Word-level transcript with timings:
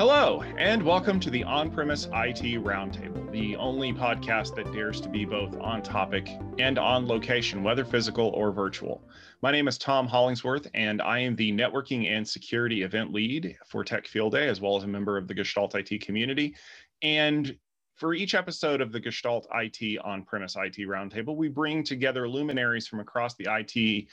Hello, 0.00 0.42
and 0.56 0.82
welcome 0.82 1.20
to 1.20 1.28
the 1.28 1.44
On 1.44 1.70
Premise 1.70 2.06
IT 2.06 2.64
Roundtable, 2.64 3.30
the 3.30 3.54
only 3.56 3.92
podcast 3.92 4.54
that 4.54 4.72
dares 4.72 4.98
to 5.02 5.10
be 5.10 5.26
both 5.26 5.60
on 5.60 5.82
topic 5.82 6.30
and 6.58 6.78
on 6.78 7.06
location, 7.06 7.62
whether 7.62 7.84
physical 7.84 8.28
or 8.28 8.50
virtual. 8.50 9.06
My 9.42 9.52
name 9.52 9.68
is 9.68 9.76
Tom 9.76 10.06
Hollingsworth, 10.06 10.66
and 10.72 11.02
I 11.02 11.18
am 11.18 11.36
the 11.36 11.52
networking 11.52 12.10
and 12.10 12.26
security 12.26 12.82
event 12.82 13.12
lead 13.12 13.58
for 13.66 13.84
Tech 13.84 14.06
Field 14.06 14.32
Day, 14.32 14.48
as 14.48 14.58
well 14.58 14.74
as 14.78 14.84
a 14.84 14.88
member 14.88 15.18
of 15.18 15.28
the 15.28 15.34
Gestalt 15.34 15.74
IT 15.74 16.00
community. 16.00 16.56
And 17.02 17.54
for 17.94 18.14
each 18.14 18.34
episode 18.34 18.80
of 18.80 18.92
the 18.92 19.00
Gestalt 19.00 19.46
IT 19.52 19.98
on 20.02 20.24
premise 20.24 20.56
IT 20.56 20.78
Roundtable, 20.78 21.36
we 21.36 21.48
bring 21.48 21.84
together 21.84 22.26
luminaries 22.26 22.86
from 22.86 23.00
across 23.00 23.34
the 23.34 23.48
IT 23.50 24.06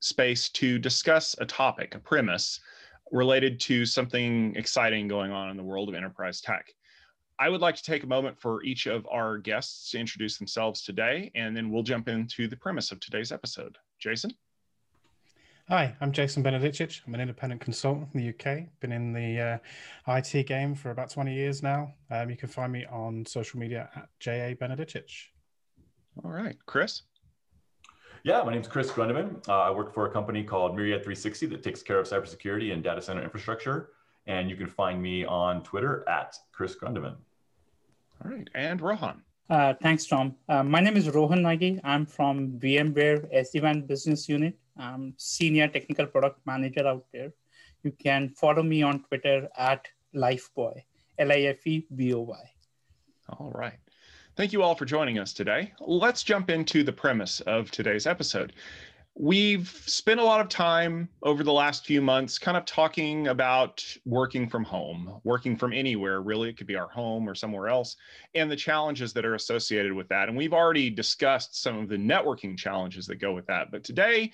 space 0.00 0.48
to 0.48 0.80
discuss 0.80 1.36
a 1.38 1.46
topic, 1.46 1.94
a 1.94 2.00
premise 2.00 2.58
related 3.10 3.60
to 3.60 3.86
something 3.86 4.54
exciting 4.56 5.08
going 5.08 5.30
on 5.32 5.50
in 5.50 5.56
the 5.56 5.62
world 5.62 5.88
of 5.88 5.94
enterprise 5.94 6.40
tech. 6.40 6.72
I 7.38 7.48
would 7.48 7.60
like 7.60 7.76
to 7.76 7.82
take 7.84 8.02
a 8.02 8.06
moment 8.06 8.40
for 8.40 8.64
each 8.64 8.86
of 8.86 9.06
our 9.10 9.38
guests 9.38 9.90
to 9.90 9.98
introduce 9.98 10.38
themselves 10.38 10.82
today, 10.82 11.30
and 11.34 11.56
then 11.56 11.70
we'll 11.70 11.84
jump 11.84 12.08
into 12.08 12.48
the 12.48 12.56
premise 12.56 12.90
of 12.90 12.98
today's 12.98 13.30
episode. 13.30 13.78
Jason? 14.00 14.32
Hi, 15.68 15.94
I'm 16.00 16.12
Jason 16.12 16.42
Benedicic. 16.42 17.00
I'm 17.06 17.14
an 17.14 17.20
independent 17.20 17.60
consultant 17.60 18.10
from 18.10 18.20
the 18.20 18.30
UK. 18.30 18.68
Been 18.80 18.90
in 18.90 19.12
the 19.12 19.60
uh, 20.06 20.16
IT 20.16 20.46
game 20.46 20.74
for 20.74 20.90
about 20.90 21.10
20 21.10 21.34
years 21.34 21.62
now. 21.62 21.92
Um, 22.10 22.30
you 22.30 22.36
can 22.36 22.48
find 22.48 22.72
me 22.72 22.86
on 22.86 23.26
social 23.26 23.60
media 23.60 23.90
at 23.94 24.08
JA 24.18 24.54
Benedicic. 24.58 25.10
All 26.24 26.30
right. 26.30 26.56
Chris? 26.64 27.02
Yeah, 28.24 28.42
my 28.42 28.52
name 28.52 28.60
is 28.60 28.66
Chris 28.66 28.90
Grundemann. 28.90 29.46
Uh, 29.48 29.60
I 29.60 29.70
work 29.70 29.94
for 29.94 30.06
a 30.06 30.10
company 30.10 30.42
called 30.42 30.74
Myriad 30.74 31.02
360 31.02 31.46
that 31.46 31.62
takes 31.62 31.82
care 31.82 31.98
of 31.98 32.06
cybersecurity 32.06 32.72
and 32.72 32.82
data 32.82 33.00
center 33.00 33.22
infrastructure. 33.22 33.90
And 34.26 34.50
you 34.50 34.56
can 34.56 34.66
find 34.66 35.00
me 35.00 35.24
on 35.24 35.62
Twitter 35.62 36.06
at 36.08 36.36
Chris 36.52 36.74
Grundemann. 36.74 37.16
All 38.24 38.30
right. 38.30 38.48
And 38.54 38.80
Rohan. 38.80 39.22
Uh, 39.48 39.74
thanks, 39.80 40.06
Tom. 40.06 40.34
Uh, 40.48 40.62
my 40.62 40.80
name 40.80 40.96
is 40.96 41.08
Rohan 41.08 41.42
Naggi. 41.42 41.80
I'm 41.84 42.04
from 42.04 42.58
VMware 42.58 43.32
SD-WAN 43.34 43.82
Business 43.82 44.28
Unit. 44.28 44.58
I'm 44.76 45.14
Senior 45.16 45.68
Technical 45.68 46.06
Product 46.06 46.38
Manager 46.44 46.86
out 46.86 47.06
there. 47.12 47.32
You 47.84 47.92
can 47.92 48.28
follow 48.30 48.62
me 48.62 48.82
on 48.82 49.04
Twitter 49.04 49.48
at 49.56 49.86
Lifeboy, 50.14 50.82
L-I-F-E-B-O-Y. 51.18 52.50
All 53.38 53.52
right. 53.54 53.78
Thank 54.38 54.52
you 54.52 54.62
all 54.62 54.76
for 54.76 54.84
joining 54.84 55.18
us 55.18 55.32
today. 55.32 55.72
Let's 55.80 56.22
jump 56.22 56.48
into 56.48 56.84
the 56.84 56.92
premise 56.92 57.40
of 57.40 57.72
today's 57.72 58.06
episode. 58.06 58.52
We've 59.16 59.68
spent 59.68 60.20
a 60.20 60.24
lot 60.24 60.40
of 60.40 60.48
time 60.48 61.08
over 61.24 61.42
the 61.42 61.52
last 61.52 61.84
few 61.84 62.00
months 62.00 62.38
kind 62.38 62.56
of 62.56 62.64
talking 62.64 63.26
about 63.26 63.84
working 64.06 64.48
from 64.48 64.62
home, 64.62 65.20
working 65.24 65.56
from 65.56 65.72
anywhere, 65.72 66.20
really. 66.20 66.50
It 66.50 66.56
could 66.56 66.68
be 66.68 66.76
our 66.76 66.86
home 66.86 67.28
or 67.28 67.34
somewhere 67.34 67.66
else, 67.66 67.96
and 68.36 68.48
the 68.48 68.54
challenges 68.54 69.12
that 69.14 69.24
are 69.24 69.34
associated 69.34 69.92
with 69.92 70.06
that. 70.10 70.28
And 70.28 70.38
we've 70.38 70.54
already 70.54 70.88
discussed 70.88 71.60
some 71.60 71.76
of 71.76 71.88
the 71.88 71.96
networking 71.96 72.56
challenges 72.56 73.08
that 73.08 73.16
go 73.16 73.32
with 73.32 73.48
that. 73.48 73.72
But 73.72 73.82
today, 73.82 74.30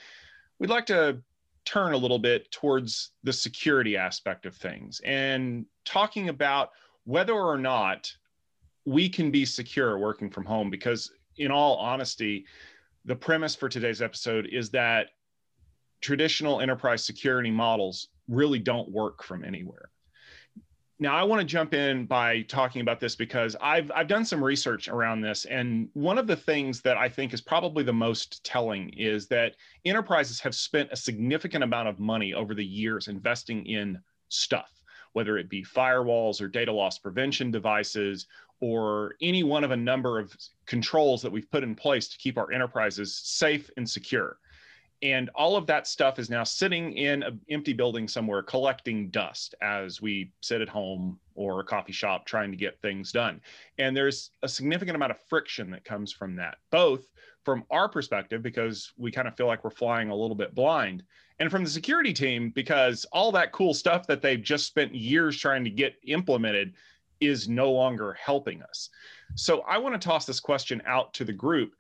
we'd 0.59 0.69
like 0.69 0.85
to 0.85 1.23
turn 1.65 1.95
a 1.95 1.97
little 1.97 2.19
bit 2.19 2.51
towards 2.51 3.13
the 3.23 3.33
security 3.33 3.97
aspect 3.97 4.45
of 4.45 4.55
things 4.55 5.01
and 5.03 5.65
talking 5.87 6.29
about 6.29 6.73
whether 7.05 7.33
or 7.33 7.57
not 7.57 8.13
we 8.85 9.09
can 9.09 9.31
be 9.31 9.45
secure 9.45 9.99
working 9.99 10.31
from 10.31 10.45
home 10.45 10.71
because 10.71 11.13
in 11.39 11.51
all 11.51 11.77
honesty 11.77 12.45
the 13.05 13.17
premise 13.17 13.55
for 13.55 13.69
today's 13.69 14.01
episode 14.01 14.47
is 14.51 14.71
that 14.71 15.09
traditional 16.01 16.61
enterprise 16.61 17.05
security 17.05 17.51
models 17.51 18.09
really 18.29 18.59
don't 18.59 18.91
work 18.91 19.23
from 19.23 19.45
anywhere. 19.45 19.91
Now 21.01 21.17
i 21.17 21.23
want 21.25 21.41
to 21.41 21.47
jump 21.47 21.75
in 21.75 22.07
by 22.07 22.43
talking 22.43 22.81
about 22.81 23.01
this 23.01 23.17
because 23.17 23.57
i've 23.61 23.91
i've 23.91 24.07
done 24.07 24.25
some 24.25 24.43
research 24.43 24.87
around 24.87 25.23
this 25.23 25.45
and 25.45 25.89
one 25.95 26.19
of 26.19 26.29
the 26.29 26.37
things 26.37 26.81
that 26.83 26.97
i 26.97 27.09
think 27.09 27.35
is 27.35 27.41
probably 27.41 27.83
the 27.83 27.93
most 27.93 28.45
telling 28.45 28.91
is 28.91 29.27
that 29.27 29.57
enterprises 29.85 30.39
have 30.39 30.55
spent 30.55 30.89
a 30.93 30.97
significant 30.97 31.65
amount 31.65 31.89
of 31.89 31.99
money 31.99 32.33
over 32.33 32.55
the 32.55 32.65
years 32.65 33.09
investing 33.09 33.67
in 33.67 33.99
stuff 34.29 34.74
whether 35.15 35.39
it 35.39 35.49
be 35.49 35.65
firewalls 35.65 36.43
or 36.43 36.49
data 36.49 36.71
loss 36.73 36.99
prevention 36.99 37.51
devices 37.51 38.27
or 38.61 39.15
any 39.23 39.43
one 39.43 39.65
of 39.65 39.71
a 39.71 39.77
number 39.77 40.19
of 40.19 40.37
controls 40.67 41.23
that 41.23 41.33
we've 41.33 41.51
put 41.51 41.63
in 41.63 41.75
place 41.75 42.09
to 42.09 42.19
keep 42.19 42.37
our 42.37 42.53
enterprises 42.53 43.15
safe 43.25 43.71
and 43.77 43.89
secure. 43.89 44.37
And 45.05 45.29
all 45.35 45.55
of 45.55 45.67
that 45.67 45.87
stuff 45.87 46.19
is 46.19 46.31
now 46.31 46.45
sitting 46.45 46.97
in 46.97 47.23
an 47.23 47.39
empty 47.51 47.75
building 47.75 48.09
somewhere 48.09 48.43
collecting 48.43 49.11
dust 49.11 49.55
as 49.61 50.01
we 50.01 50.33
sit 50.41 50.63
at 50.63 50.69
home 50.69 51.21
or 51.35 51.61
a 51.61 51.65
coffee 51.65 51.93
shop 51.93 52.25
trying 52.25 52.51
to 52.51 52.57
get 52.57 52.81
things 52.81 53.13
done. 53.13 53.43
And 53.77 53.95
there's 53.95 54.31
a 54.43 54.49
significant 54.49 54.97
amount 54.97 55.13
of 55.13 55.21
friction 55.29 55.71
that 55.73 55.85
comes 55.85 56.11
from 56.11 56.35
that, 56.37 56.57
both 56.71 57.07
from 57.45 57.65
our 57.71 57.87
perspective, 57.87 58.43
because 58.43 58.95
we 58.97 59.13
kind 59.13 59.29
of 59.29 59.37
feel 59.37 59.47
like 59.47 59.63
we're 59.63 59.69
flying 59.71 60.09
a 60.09 60.17
little 60.17 60.35
bit 60.35 60.55
blind, 60.55 61.03
and 61.39 61.51
from 61.51 61.65
the 61.65 61.71
security 61.71 62.15
team, 62.15 62.51
because 62.55 63.05
all 63.13 63.31
that 63.33 63.53
cool 63.53 63.75
stuff 63.75 64.07
that 64.07 64.23
they've 64.23 64.43
just 64.43 64.67
spent 64.67 64.95
years 64.95 65.39
trying 65.39 65.65
to 65.65 65.71
get 65.71 65.97
implemented 66.07 66.73
is 67.21 67.49
no 67.49 67.71
longer 67.71 68.15
helping 68.15 68.63
us. 68.63 68.89
So 69.35 69.61
I 69.63 69.77
want 69.79 70.01
to 70.01 70.09
toss 70.09 70.25
this 70.25 70.41
question 70.41 70.81
out 70.87 71.13
to 71.15 71.25
the 71.25 71.33
group. 71.33 71.75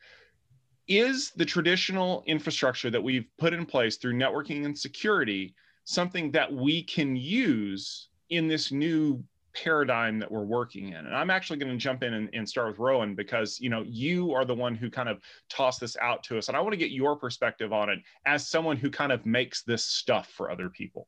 Is 0.87 1.31
the 1.31 1.45
traditional 1.47 2.23
infrastructure 2.27 2.91
that 2.91 3.03
we've 3.03 3.27
put 3.39 3.55
in 3.55 3.65
place 3.65 3.97
through 3.97 4.15
networking 4.15 4.65
and 4.65 4.79
security 4.79 5.55
something 5.85 6.31
that 6.33 6.53
we 6.53 6.83
can 6.83 7.15
use 7.15 8.09
in 8.31 8.49
this 8.49 8.73
new 8.73 9.23
paradigm 9.55 10.19
that 10.19 10.31
we're 10.31 10.43
working 10.43 10.89
in 10.89 11.07
and 11.07 11.15
i'm 11.15 11.31
actually 11.31 11.57
going 11.57 11.71
to 11.71 11.79
jump 11.79 12.03
in 12.03 12.15
and, 12.15 12.29
and, 12.33 12.49
start 12.49 12.67
with 12.67 12.79
Rohan 12.79 13.15
because 13.15 13.61
you 13.61 13.71
know 13.71 13.85
you 13.87 14.33
are 14.33 14.45
the 14.45 14.55
one 14.55 14.75
who 14.75 14.91
kind 14.91 15.09
of 15.09 15.21
tossed 15.49 15.79
this 15.79 15.97
out 15.99 16.25
to 16.25 16.39
us 16.39 16.49
and 16.49 16.57
i 16.57 16.61
want 16.61 16.73
to 16.73 16.77
get 16.77 16.91
your 16.91 17.15
perspective 17.15 17.73
on 17.73 17.89
it 17.89 18.01
as 18.27 18.49
someone 18.49 18.77
who 18.77 18.91
kind 18.91 19.13
of 19.13 19.25
makes 19.25 19.63
this 19.63 19.85
stuff 19.85 20.29
for 20.37 20.51
other 20.51 20.69
people 20.69 21.07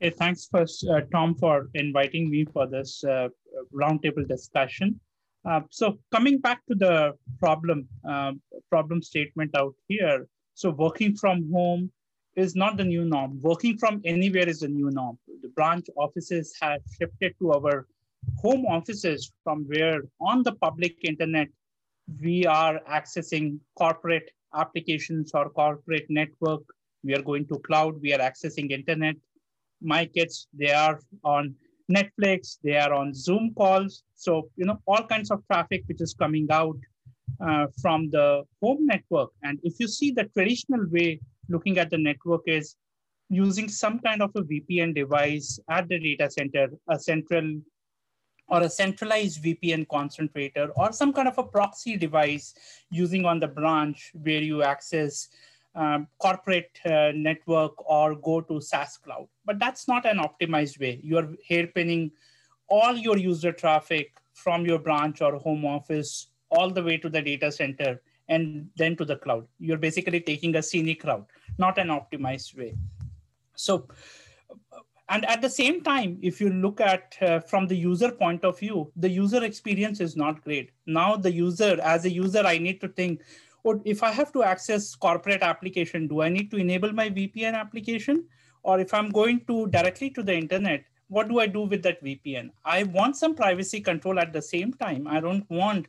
Hey, 0.00 0.10
thanks 0.10 0.48
first, 0.50 0.84
uh, 0.86 1.02
Tom, 1.12 1.36
for 1.36 1.70
inviting 1.74 2.28
me 2.28 2.44
for 2.44 2.66
this 2.66 3.04
uh, 3.04 3.28
roundtable 3.72 4.26
discussion. 4.28 4.98
Uh, 5.44 5.60
so 5.70 5.98
coming 6.10 6.38
back 6.38 6.60
to 6.68 6.74
the 6.74 7.12
problem, 7.38 7.86
uh, 8.08 8.32
problem 8.70 9.02
statement 9.02 9.54
out 9.56 9.74
here. 9.88 10.26
So 10.54 10.70
working 10.70 11.16
from 11.16 11.50
home 11.52 11.90
is 12.36 12.56
not 12.56 12.76
the 12.76 12.84
new 12.84 13.04
norm. 13.04 13.40
Working 13.42 13.76
from 13.76 14.00
anywhere 14.04 14.48
is 14.48 14.60
the 14.60 14.68
new 14.68 14.90
norm. 14.90 15.18
The 15.42 15.48
branch 15.48 15.86
offices 15.96 16.54
have 16.60 16.80
shifted 16.98 17.34
to 17.40 17.52
our 17.52 17.86
home 18.38 18.64
offices 18.66 19.32
from 19.42 19.64
where 19.64 20.02
on 20.20 20.42
the 20.42 20.52
public 20.52 20.96
internet, 21.02 21.48
we 22.20 22.46
are 22.46 22.80
accessing 22.90 23.58
corporate 23.76 24.30
applications 24.54 25.32
or 25.34 25.50
corporate 25.50 26.06
network. 26.08 26.62
We 27.02 27.14
are 27.14 27.22
going 27.22 27.46
to 27.48 27.58
cloud, 27.58 28.00
we 28.00 28.14
are 28.14 28.18
accessing 28.18 28.70
internet, 28.70 29.16
my 29.82 30.06
kids, 30.06 30.48
they 30.54 30.72
are 30.72 31.00
on 31.22 31.54
Netflix, 31.90 32.58
they 32.62 32.76
are 32.76 32.92
on 32.92 33.14
Zoom 33.14 33.52
calls. 33.56 34.04
So, 34.14 34.48
you 34.56 34.64
know, 34.64 34.78
all 34.86 35.04
kinds 35.04 35.30
of 35.30 35.46
traffic 35.50 35.84
which 35.86 36.00
is 36.00 36.14
coming 36.14 36.46
out 36.50 36.76
uh, 37.44 37.66
from 37.80 38.10
the 38.10 38.44
home 38.62 38.86
network. 38.86 39.30
And 39.42 39.58
if 39.62 39.74
you 39.78 39.88
see 39.88 40.10
the 40.10 40.24
traditional 40.36 40.86
way 40.90 41.20
looking 41.48 41.78
at 41.78 41.90
the 41.90 41.98
network 41.98 42.42
is 42.46 42.76
using 43.28 43.68
some 43.68 43.98
kind 44.00 44.22
of 44.22 44.30
a 44.36 44.42
VPN 44.42 44.94
device 44.94 45.58
at 45.70 45.88
the 45.88 45.98
data 45.98 46.30
center, 46.30 46.68
a 46.88 46.98
central 46.98 47.60
or 48.48 48.62
a 48.62 48.68
centralized 48.68 49.42
VPN 49.42 49.88
concentrator 49.88 50.68
or 50.76 50.92
some 50.92 51.12
kind 51.12 51.28
of 51.28 51.38
a 51.38 51.42
proxy 51.42 51.96
device 51.96 52.54
using 52.90 53.24
on 53.24 53.40
the 53.40 53.48
branch 53.48 54.10
where 54.12 54.42
you 54.42 54.62
access 54.62 55.28
um, 55.74 56.06
corporate 56.18 56.78
uh, 56.86 57.12
network 57.14 57.72
or 57.90 58.14
go 58.14 58.40
to 58.40 58.60
SaaS 58.60 58.96
cloud. 58.96 59.28
But 59.44 59.58
that's 59.58 59.88
not 59.88 60.06
an 60.06 60.18
optimized 60.18 60.78
way. 60.80 61.00
You're 61.02 61.34
hairpinning 61.50 62.12
all 62.68 62.96
your 62.96 63.16
user 63.16 63.52
traffic 63.52 64.16
from 64.32 64.66
your 64.66 64.78
branch 64.78 65.20
or 65.20 65.36
home 65.36 65.64
office 65.64 66.28
all 66.50 66.70
the 66.70 66.82
way 66.82 66.96
to 66.98 67.08
the 67.08 67.20
data 67.20 67.50
center 67.50 68.00
and 68.28 68.68
then 68.76 68.96
to 68.96 69.04
the 69.04 69.16
cloud. 69.16 69.46
You're 69.58 69.78
basically 69.78 70.20
taking 70.20 70.56
a 70.56 70.62
scenic 70.62 71.04
route, 71.04 71.26
not 71.58 71.78
an 71.78 71.88
optimized 71.88 72.56
way. 72.56 72.74
So, 73.56 73.88
and 75.08 75.24
at 75.26 75.42
the 75.42 75.50
same 75.50 75.82
time, 75.82 76.18
if 76.22 76.40
you 76.40 76.48
look 76.50 76.80
at 76.80 77.16
uh, 77.20 77.40
from 77.40 77.66
the 77.66 77.76
user 77.76 78.10
point 78.10 78.44
of 78.44 78.58
view, 78.58 78.90
the 78.96 79.08
user 79.10 79.44
experience 79.44 80.00
is 80.00 80.16
not 80.16 80.42
great. 80.42 80.70
Now 80.86 81.16
the 81.16 81.30
user, 81.30 81.78
as 81.82 82.06
a 82.06 82.10
user, 82.10 82.44
I 82.46 82.58
need 82.58 82.80
to 82.80 82.88
think, 82.88 83.20
or 83.64 83.80
if 83.84 84.02
I 84.02 84.12
have 84.12 84.30
to 84.32 84.42
access 84.42 84.94
corporate 84.94 85.42
application, 85.42 86.06
do 86.06 86.20
I 86.20 86.28
need 86.28 86.50
to 86.50 86.58
enable 86.58 86.92
my 86.92 87.08
VPN 87.08 87.54
application? 87.54 88.24
Or 88.62 88.78
if 88.78 88.94
I'm 88.94 89.10
going 89.10 89.44
to 89.46 89.66
directly 89.68 90.10
to 90.10 90.22
the 90.22 90.34
internet, 90.34 90.84
what 91.08 91.28
do 91.28 91.40
I 91.40 91.46
do 91.46 91.62
with 91.62 91.82
that 91.82 92.02
VPN? 92.04 92.50
I 92.64 92.84
want 92.84 93.16
some 93.16 93.34
privacy 93.34 93.80
control 93.80 94.18
at 94.18 94.32
the 94.32 94.42
same 94.42 94.72
time. 94.74 95.06
I 95.06 95.20
don't 95.20 95.48
want 95.50 95.86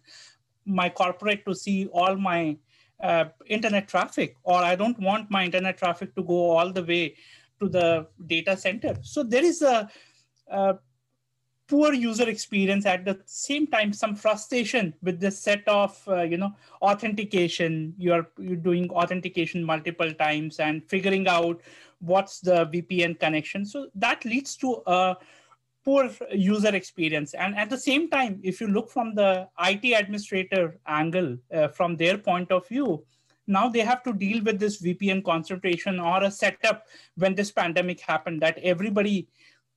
my 0.66 0.90
corporate 0.90 1.46
to 1.46 1.54
see 1.54 1.88
all 1.88 2.16
my 2.16 2.58
uh, 3.04 3.26
internet 3.48 3.88
traffic, 3.88 4.36
or 4.44 4.56
I 4.56 4.76
don't 4.76 5.00
want 5.00 5.30
my 5.30 5.44
internet 5.44 5.78
traffic 5.78 6.16
to 6.16 6.24
go 6.24 6.52
all 6.52 6.72
the 6.72 6.84
way 6.84 7.16
to 7.60 7.70
the 7.70 8.08
data 8.26 8.56
center. 8.56 8.96
So 9.02 9.24
there 9.24 9.44
is 9.44 9.62
a, 9.62 9.90
a 10.48 10.78
poor 11.68 11.94
user 11.94 12.30
experience 12.30 12.86
at 12.86 13.06
the 13.06 13.20
same 13.26 13.66
time 13.68 13.92
some 13.92 14.16
frustration 14.16 14.94
with 15.02 15.20
this 15.20 15.40
set 15.40 15.68
of 15.68 16.00
uh, 16.08 16.22
you 16.22 16.38
know 16.38 16.54
authentication. 16.82 17.94
You 17.98 18.14
are 18.14 18.28
you're 18.38 18.56
doing 18.56 18.90
authentication 18.92 19.64
multiple 19.64 20.14
times 20.14 20.60
and 20.60 20.84
figuring 20.88 21.28
out 21.28 21.62
what's 22.00 22.40
the 22.40 22.68
vpn 22.68 23.20
connection. 23.20 23.66
So 23.66 23.88
that 23.96 24.26
leads 24.26 24.56
to 24.58 24.82
a 24.86 25.18
poor 25.84 26.10
user 26.32 26.76
experience. 26.76 27.34
And 27.34 27.56
at 27.56 27.70
the 27.70 27.78
same 27.78 28.10
time 28.10 28.40
if 28.44 28.62
you 28.62 28.68
look 28.68 28.92
from 28.92 29.16
the 29.16 29.48
it 29.60 30.00
administrator 30.00 30.78
angle 30.88 31.38
uh, 31.54 31.68
from 31.70 31.96
their 31.98 32.18
point 32.18 32.52
of 32.52 32.68
view 32.68 33.04
now 33.48 33.70
they 33.70 33.82
have 33.82 34.04
to 34.04 34.14
deal 34.14 34.44
with 34.44 34.60
this 34.60 34.82
vpn 34.82 35.24
concentration 35.24 36.00
or 36.00 36.24
a 36.24 36.32
setup 36.32 36.88
when 37.16 37.36
this 37.36 37.52
pandemic 37.52 38.00
happened 38.00 38.42
that 38.42 38.58
everybody 38.60 39.28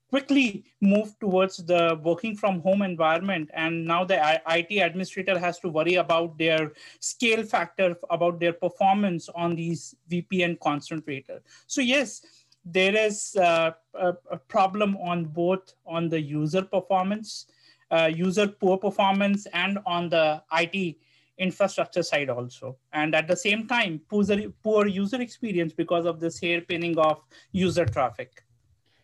quickly 0.09 0.65
moved 0.81 1.21
towards 1.21 1.59
the 1.59 2.01
working 2.03 2.35
from 2.35 2.61
home 2.61 2.83
environment 2.83 3.51
and 3.53 3.85
now 3.85 4.05
the 4.05 4.41
IT 4.49 4.79
administrator 4.79 5.39
has 5.39 5.59
to 5.59 5.69
worry 5.69 5.95
about 5.95 6.37
their 6.39 6.73
scale 6.99 7.43
factor 7.43 7.97
about 8.11 8.41
their 8.41 8.53
performance 8.53 9.29
on 9.35 9.55
these 9.55 9.95
VPN 10.11 10.59
concentrator. 10.61 11.43
So 11.67 11.81
yes, 11.81 12.23
there 12.65 12.97
is 12.97 13.37
a, 13.37 13.75
a, 13.95 14.15
a 14.31 14.37
problem 14.37 14.97
on 14.97 15.25
both 15.27 15.75
on 15.87 16.09
the 16.09 16.21
user 16.21 16.63
performance, 16.63 17.47
uh, 17.91 18.11
user 18.13 18.49
poor 18.49 18.79
performance 18.79 19.47
and 19.53 19.79
on 19.87 20.09
the 20.09 20.43
IT 20.53 20.97
infrastructure 21.39 22.03
side 22.03 22.29
also. 22.29 22.77
And 22.93 23.15
at 23.15 23.29
the 23.29 23.37
same 23.37 23.67
time, 23.67 24.01
poor, 24.09 24.25
poor 24.63 24.87
user 24.87 25.21
experience 25.21 25.73
because 25.73 26.05
of 26.05 26.21
this 26.21 26.41
hairpinning 26.41 26.97
of 26.97 27.23
user 27.53 27.87
traffic. 27.87 28.43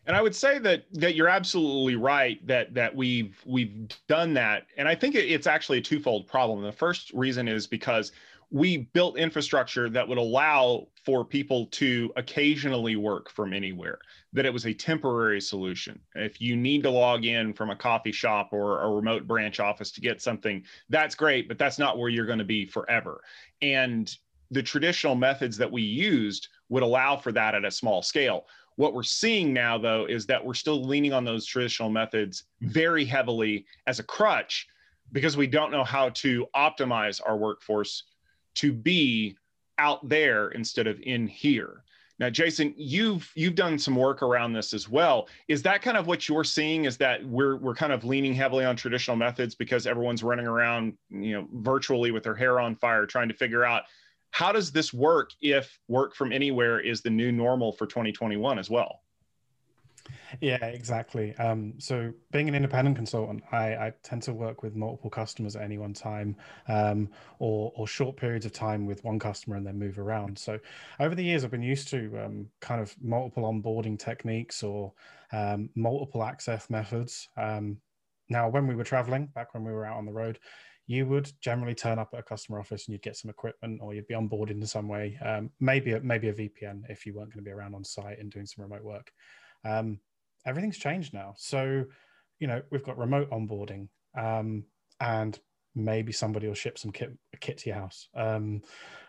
And 0.07 0.15
I 0.15 0.21
would 0.21 0.35
say 0.35 0.59
that 0.59 0.85
that 0.93 1.15
you're 1.15 1.27
absolutely 1.27 1.95
right 1.95 2.45
that 2.45 2.73
that 2.75 2.95
we've 2.95 3.41
we've 3.45 3.87
done 4.07 4.33
that, 4.35 4.67
and 4.77 4.87
I 4.87 4.95
think 4.95 5.15
it's 5.15 5.47
actually 5.47 5.79
a 5.79 5.81
twofold 5.81 6.27
problem. 6.27 6.61
The 6.63 6.71
first 6.71 7.11
reason 7.13 7.47
is 7.47 7.65
because 7.65 8.11
we 8.51 8.77
built 8.93 9.17
infrastructure 9.17 9.89
that 9.89 10.07
would 10.07 10.19
allow 10.19 10.87
for 11.03 11.25
people 11.25 11.65
to 11.67 12.11
occasionally 12.15 12.95
work 12.95 13.29
from 13.29 13.53
anywhere 13.53 13.97
that 14.33 14.45
it 14.45 14.53
was 14.53 14.65
a 14.65 14.73
temporary 14.73 15.41
solution. 15.41 15.99
If 16.13 16.39
you 16.39 16.55
need 16.55 16.83
to 16.83 16.91
log 16.91 17.25
in 17.25 17.53
from 17.53 17.71
a 17.71 17.75
coffee 17.75 18.11
shop 18.11 18.49
or 18.51 18.81
a 18.81 18.89
remote 18.89 19.27
branch 19.27 19.59
office 19.59 19.91
to 19.93 20.01
get 20.01 20.21
something 20.21 20.63
that's 20.89 21.15
great 21.15 21.47
but 21.47 21.57
that's 21.57 21.79
not 21.79 21.97
where 21.97 22.09
you're 22.09 22.27
going 22.27 22.39
to 22.39 22.45
be 22.45 22.65
forever. 22.65 23.21
And 23.63 24.15
the 24.51 24.61
traditional 24.61 25.15
methods 25.15 25.57
that 25.57 25.71
we 25.71 25.81
used 25.81 26.49
would 26.69 26.83
allow 26.83 27.17
for 27.17 27.31
that 27.31 27.55
at 27.55 27.65
a 27.65 27.71
small 27.71 28.03
scale 28.03 28.45
what 28.75 28.93
we're 28.93 29.03
seeing 29.03 29.53
now, 29.53 29.77
though, 29.77 30.05
is 30.05 30.25
that 30.25 30.43
we're 30.43 30.53
still 30.53 30.83
leaning 30.83 31.13
on 31.13 31.23
those 31.23 31.45
traditional 31.45 31.89
methods 31.89 32.43
mm-hmm. 32.61 32.73
very 32.73 33.05
heavily 33.05 33.65
as 33.87 33.99
a 33.99 34.03
crutch 34.03 34.67
because 35.11 35.37
we 35.37 35.47
don't 35.47 35.71
know 35.71 35.83
how 35.83 36.09
to 36.09 36.47
optimize 36.55 37.21
our 37.25 37.37
workforce 37.37 38.03
to 38.55 38.73
be 38.73 39.37
out 39.77 40.07
there 40.07 40.49
instead 40.49 40.87
of 40.87 40.99
in 41.01 41.27
here. 41.27 41.83
Now, 42.17 42.29
Jason, 42.29 42.73
you've 42.77 43.29
you've 43.35 43.55
done 43.55 43.77
some 43.77 43.95
work 43.95 44.21
around 44.21 44.53
this 44.53 44.73
as 44.73 44.87
well. 44.87 45.27
Is 45.49 45.61
that 45.63 45.81
kind 45.81 45.97
of 45.97 46.07
what 46.07 46.29
you're 46.29 46.45
seeing? 46.45 46.85
Is 46.85 46.95
that 46.97 47.25
we're 47.25 47.57
we're 47.57 47.75
kind 47.75 47.91
of 47.91 48.05
leaning 48.05 48.33
heavily 48.33 48.63
on 48.63 48.77
traditional 48.77 49.17
methods 49.17 49.53
because 49.53 49.85
everyone's 49.85 50.23
running 50.23 50.47
around, 50.47 50.93
you 51.09 51.33
know, 51.33 51.47
virtually 51.55 52.11
with 52.11 52.23
their 52.23 52.35
hair 52.35 52.61
on 52.61 52.75
fire, 52.77 53.05
trying 53.05 53.27
to 53.27 53.33
figure 53.33 53.65
out 53.65 53.83
how 54.35 54.51
does 54.51 54.69
this 54.69 54.93
work 54.93 55.29
if 55.39 55.79
work 55.87 56.13
from 56.13 56.33
anywhere 56.33 56.81
is 56.81 56.99
the 56.99 57.09
new 57.09 57.31
normal 57.31 57.71
for 57.71 57.87
2021 57.87 58.59
as 58.59 58.69
well? 58.69 58.99
Yeah, 60.41 60.65
exactly. 60.65 61.33
Um, 61.37 61.75
so, 61.77 62.11
being 62.33 62.49
an 62.49 62.53
independent 62.53 62.97
consultant, 62.97 63.43
I, 63.53 63.75
I, 63.75 63.93
tend 64.03 64.23
to 64.23 64.33
work 64.33 64.61
with 64.61 64.75
multiple 64.75 65.09
customers 65.09 65.55
at 65.55 65.61
any 65.61 65.77
one 65.77 65.93
time, 65.93 66.35
um, 66.67 67.07
or, 67.39 67.71
or 67.77 67.87
short 67.87 68.17
periods 68.17 68.45
of 68.45 68.51
time 68.51 68.85
with 68.85 69.05
one 69.05 69.19
customer 69.19 69.55
and 69.55 69.65
then 69.65 69.79
move 69.79 69.99
around. 69.99 70.37
So, 70.37 70.59
over 70.99 71.15
the 71.15 71.23
years, 71.23 71.45
I've 71.45 71.51
been 71.51 71.61
used 71.63 71.87
to 71.91 72.25
um, 72.25 72.47
kind 72.59 72.81
of 72.81 72.93
multiple 73.01 73.43
onboarding 73.43 73.97
techniques 73.97 74.63
or 74.63 74.91
um, 75.31 75.69
multiple 75.75 76.23
access 76.23 76.69
methods. 76.69 77.29
Um, 77.37 77.77
now, 78.27 78.49
when 78.49 78.67
we 78.67 78.75
were 78.75 78.83
traveling, 78.83 79.27
back 79.27 79.53
when 79.53 79.63
we 79.63 79.71
were 79.71 79.85
out 79.85 79.97
on 79.97 80.05
the 80.05 80.11
road, 80.11 80.39
you 80.87 81.05
would 81.07 81.31
generally 81.41 81.73
turn 81.73 81.97
up 81.97 82.09
at 82.13 82.19
a 82.19 82.23
customer 82.23 82.59
office 82.59 82.87
and 82.87 82.93
you'd 82.93 83.01
get 83.01 83.17
some 83.17 83.29
equipment 83.29 83.79
or 83.81 83.93
you'd 83.93 84.07
be 84.07 84.13
onboarded 84.13 84.51
in 84.51 84.65
some 84.65 84.87
way, 84.87 85.17
um, 85.25 85.49
maybe 85.59 85.93
a, 85.93 86.01
maybe 86.01 86.29
a 86.29 86.33
VPN 86.33 86.81
if 86.89 87.05
you 87.05 87.13
weren't 87.13 87.33
going 87.33 87.43
to 87.43 87.49
be 87.49 87.53
around 87.53 87.73
on 87.73 87.83
site 87.83 88.19
and 88.19 88.31
doing 88.31 88.45
some 88.45 88.63
remote 88.63 88.83
work. 88.83 89.11
Um, 89.63 89.99
everything's 90.45 90.77
changed 90.77 91.13
now, 91.13 91.33
so 91.37 91.83
you 92.39 92.47
know 92.47 92.61
we've 92.71 92.83
got 92.83 92.97
remote 92.97 93.29
onboarding, 93.31 93.87
um, 94.17 94.63
and 94.99 95.39
maybe 95.73 96.11
somebody 96.11 96.47
will 96.47 96.53
ship 96.53 96.77
some 96.77 96.91
kit 96.91 97.11
kit 97.41 97.57
to 97.59 97.69
your 97.69 97.79
house. 97.79 98.07
Um, 98.15 98.61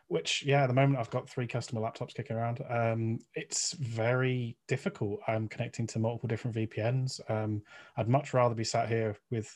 which 0.08 0.44
yeah, 0.46 0.62
at 0.62 0.68
the 0.68 0.74
moment 0.74 1.00
I've 1.00 1.10
got 1.10 1.28
three 1.28 1.46
customer 1.46 1.80
laptops 1.80 2.14
kicking 2.14 2.36
around. 2.36 2.62
Um, 2.70 3.18
it's 3.34 3.72
very 3.72 4.56
difficult. 4.68 5.20
I'm 5.26 5.48
connecting 5.48 5.86
to 5.88 5.98
multiple 5.98 6.28
different 6.28 6.56
VPNs. 6.56 7.20
Um, 7.28 7.62
I'd 7.96 8.08
much 8.08 8.32
rather 8.32 8.54
be 8.54 8.64
sat 8.64 8.88
here 8.88 9.16
with 9.30 9.52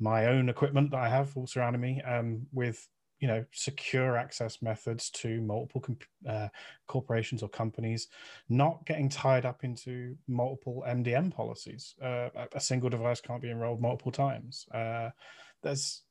my 0.00 0.26
own 0.26 0.48
equipment 0.48 0.90
that 0.90 1.00
I 1.00 1.08
have 1.08 1.36
all 1.36 1.46
surrounding 1.46 1.80
me 1.80 2.02
um, 2.02 2.46
with 2.52 2.88
you 3.20 3.26
know 3.26 3.44
secure 3.50 4.16
access 4.16 4.62
methods 4.62 5.10
to 5.10 5.40
multiple 5.40 5.80
comp- 5.80 6.04
uh, 6.28 6.48
corporations 6.86 7.42
or 7.42 7.48
companies 7.48 8.08
not 8.48 8.84
getting 8.86 9.08
tied 9.08 9.44
up 9.44 9.64
into 9.64 10.16
multiple 10.28 10.84
mdm 10.86 11.34
policies. 11.34 11.94
Uh, 12.02 12.28
a 12.52 12.60
single 12.60 12.88
device 12.88 13.20
can't 13.20 13.42
be 13.42 13.50
enrolled 13.50 13.80
multiple 13.80 14.12
times. 14.12 14.66
Uh, 14.72 15.10
there's 15.62 16.02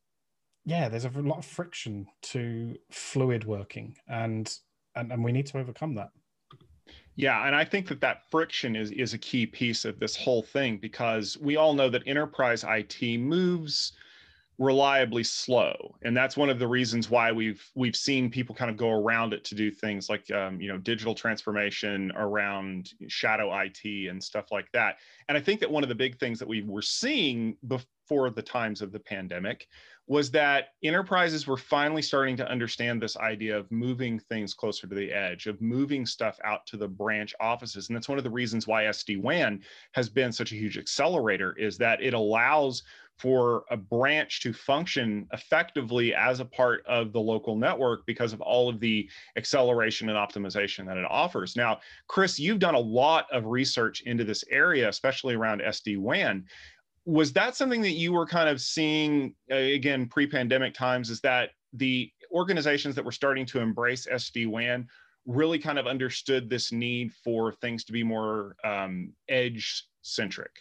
yeah 0.66 0.90
there's 0.90 1.06
a 1.06 1.10
lot 1.10 1.38
of 1.40 1.46
friction 1.46 2.06
to 2.22 2.76
fluid 2.92 3.46
working 3.46 3.96
and 4.10 4.58
and, 4.96 5.12
and 5.12 5.24
we 5.24 5.32
need 5.32 5.46
to 5.46 5.58
overcome 5.58 5.96
that 5.96 6.10
yeah, 7.18 7.48
and 7.48 7.56
I 7.56 7.66
think 7.66 7.88
that 7.88 8.00
that 8.02 8.30
friction 8.30 8.76
is 8.76 8.92
is 8.92 9.16
a 9.16 9.18
key 9.18 9.48
piece 9.48 9.86
of 9.86 10.00
this 10.00 10.16
whole 10.16 10.44
thing 10.44 10.78
because 10.78 11.36
we 11.42 11.56
all 11.56 11.74
know 11.74 11.90
that 11.90 12.04
enterprise 12.06 12.64
IT 12.68 13.20
moves 13.20 13.94
reliably 14.60 15.24
slow, 15.24 15.96
and 16.04 16.16
that's 16.16 16.38
one 16.38 16.52
of 16.52 16.60
the 16.60 16.68
reasons 16.68 17.10
why 17.10 17.32
we've 17.32 17.68
we've 17.74 17.96
seen 17.96 18.30
people 18.30 18.54
kind 18.54 18.70
of 18.70 18.78
go 18.78 18.92
around 18.92 19.34
it 19.34 19.44
to 19.46 19.56
do 19.56 19.72
things 19.72 20.10
like 20.10 20.30
um, 20.30 20.62
you 20.62 20.68
know 20.68 20.78
digital 20.78 21.16
transformation 21.16 22.12
around 22.16 22.92
shadow 23.08 23.52
IT 23.62 24.08
and 24.08 24.24
stuff 24.24 24.52
like 24.52 24.72
that. 24.74 24.98
And 25.28 25.36
I 25.36 25.42
think 25.42 25.60
that 25.62 25.72
one 25.72 25.82
of 25.82 25.90
the 25.90 25.96
big 25.96 26.20
things 26.20 26.38
that 26.38 26.48
we 26.48 26.62
were 26.62 26.84
seeing 26.84 27.58
before 27.68 28.30
the 28.30 28.44
times 28.44 28.84
of 28.84 28.92
the 28.92 29.00
pandemic 29.00 29.68
was 30.08 30.32
that 30.32 30.70
enterprises 30.84 31.48
were 31.48 31.58
finally 31.58 32.02
starting 32.02 32.38
to 32.38 32.50
understand 32.50 33.02
this 33.02 33.18
idea 33.18 33.58
of 33.58 33.70
moving 33.70 34.18
things 34.18 34.54
closer 34.54 34.88
to 34.88 34.96
the 34.96 35.12
edge, 35.12 35.48
of 35.48 35.62
moving 35.62 36.06
stuff 36.06 36.40
out 36.46 36.66
to 36.66 36.78
the 36.78 36.88
branch 36.88 37.36
offices. 37.42 37.90
And 37.90 37.96
that's 37.96 38.08
one 38.08 38.18
of 38.18 38.24
the 38.24 38.30
reasons 38.30 38.68
why 38.68 38.84
SD-WAN 38.84 39.62
has 39.92 40.08
been 40.08 40.32
such 40.32 40.54
a 40.54 40.56
huge 40.56 40.78
accelerator 40.78 41.54
is 41.58 41.78
that 41.78 42.02
it 42.02 42.14
allows 42.14 42.84
for 43.18 43.66
a 43.72 43.76
branch 43.76 44.42
to 44.42 44.54
function 44.54 45.28
effectively 45.34 46.14
as 46.14 46.40
a 46.40 46.46
part 46.46 46.86
of 46.86 47.12
the 47.12 47.20
local 47.20 47.56
network 47.56 48.06
because 48.06 48.32
of 48.32 48.42
all 48.42 48.70
of 48.70 48.80
the 48.80 49.10
acceleration 49.36 50.08
and 50.08 50.18
optimization 50.18 50.86
that 50.86 50.98
it 50.98 51.06
offers. 51.10 51.56
Now, 51.56 51.80
Chris, 52.08 52.40
you've 52.40 52.60
done 52.60 52.76
a 52.76 52.80
lot 52.80 53.26
of 53.32 53.46
research 53.46 54.02
into 54.02 54.24
this 54.24 54.44
area, 54.52 54.88
especially 54.88 55.34
around 55.34 55.62
SD-WAN 55.62 56.46
was 57.08 57.32
that 57.34 57.56
something 57.56 57.82
that 57.82 57.94
you 57.94 58.12
were 58.12 58.26
kind 58.26 58.50
of 58.50 58.60
seeing 58.60 59.34
uh, 59.50 59.56
again 59.56 60.08
pre-pandemic 60.08 60.74
times? 60.74 61.10
Is 61.10 61.22
that 61.22 61.52
the 61.72 62.12
organizations 62.32 62.96
that 62.96 63.06
were 63.06 63.14
starting 63.14 63.46
to 63.46 63.60
embrace 63.60 64.06
SD-WAN 64.12 64.88
really 65.26 65.58
kind 65.58 65.80
of 65.80 65.88
understood 65.88 66.50
this 66.50 66.72
need 66.72 67.14
for 67.14 67.54
things 67.54 67.86
to 67.86 67.94
be 67.94 68.04
more 68.04 68.56
um, 68.66 69.14
edge 69.30 69.86
centric 70.02 70.52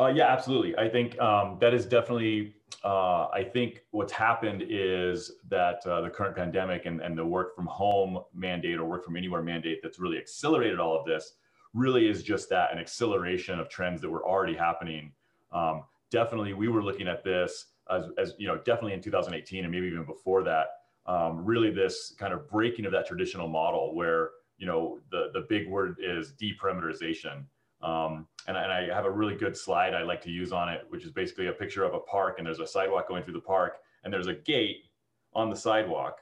uh, 0.00 0.06
yeah 0.06 0.28
absolutely. 0.28 0.76
I 0.78 0.88
think 0.88 1.20
um, 1.20 1.58
that 1.60 1.74
is 1.74 1.84
definitely 1.84 2.54
uh, 2.84 3.26
i 3.34 3.44
think 3.44 3.82
what's 3.90 4.12
happened 4.12 4.64
is 4.68 5.32
that 5.48 5.84
uh, 5.86 6.00
the 6.00 6.08
current 6.08 6.34
pandemic 6.34 6.86
and, 6.86 7.00
and 7.00 7.18
the 7.18 7.24
work 7.24 7.54
from 7.54 7.66
home 7.66 8.20
mandate 8.32 8.78
or 8.78 8.84
work 8.84 9.04
from 9.04 9.16
anywhere 9.16 9.42
mandate 9.42 9.80
that's 9.82 9.98
really 9.98 10.16
accelerated 10.16 10.80
all 10.80 10.98
of 10.98 11.04
this 11.04 11.34
really 11.74 12.08
is 12.08 12.22
just 12.22 12.48
that 12.50 12.72
an 12.72 12.78
acceleration 12.78 13.58
of 13.58 13.68
trends 13.68 14.00
that 14.00 14.10
were 14.10 14.26
already 14.26 14.54
happening. 14.54 15.12
Um, 15.52 15.84
definitely, 16.10 16.52
we 16.54 16.68
were 16.68 16.82
looking 16.82 17.08
at 17.08 17.24
this 17.24 17.66
as, 17.90 18.04
as, 18.18 18.34
you 18.38 18.46
know, 18.46 18.58
definitely 18.58 18.94
in 18.94 19.00
2018 19.00 19.64
and 19.64 19.72
maybe 19.72 19.86
even 19.86 20.04
before 20.04 20.42
that. 20.44 20.66
Um, 21.06 21.44
really, 21.44 21.70
this 21.70 22.14
kind 22.18 22.32
of 22.32 22.48
breaking 22.48 22.86
of 22.86 22.92
that 22.92 23.06
traditional 23.06 23.48
model 23.48 23.94
where 23.94 24.30
you 24.58 24.66
know 24.66 24.98
the 25.10 25.30
the 25.32 25.46
big 25.48 25.68
word 25.68 25.96
is 25.98 26.34
deperimeterization. 26.40 27.44
Um, 27.82 28.26
and, 28.46 28.58
and 28.58 28.70
I 28.70 28.94
have 28.94 29.06
a 29.06 29.10
really 29.10 29.34
good 29.34 29.56
slide 29.56 29.94
I 29.94 30.02
like 30.02 30.20
to 30.22 30.30
use 30.30 30.52
on 30.52 30.68
it, 30.68 30.82
which 30.90 31.04
is 31.04 31.10
basically 31.10 31.46
a 31.46 31.52
picture 31.52 31.82
of 31.84 31.94
a 31.94 32.00
park, 32.00 32.34
and 32.36 32.46
there's 32.46 32.58
a 32.58 32.66
sidewalk 32.66 33.08
going 33.08 33.22
through 33.22 33.32
the 33.32 33.40
park, 33.40 33.78
and 34.04 34.12
there's 34.12 34.26
a 34.26 34.34
gate 34.34 34.84
on 35.32 35.48
the 35.48 35.56
sidewalk, 35.56 36.18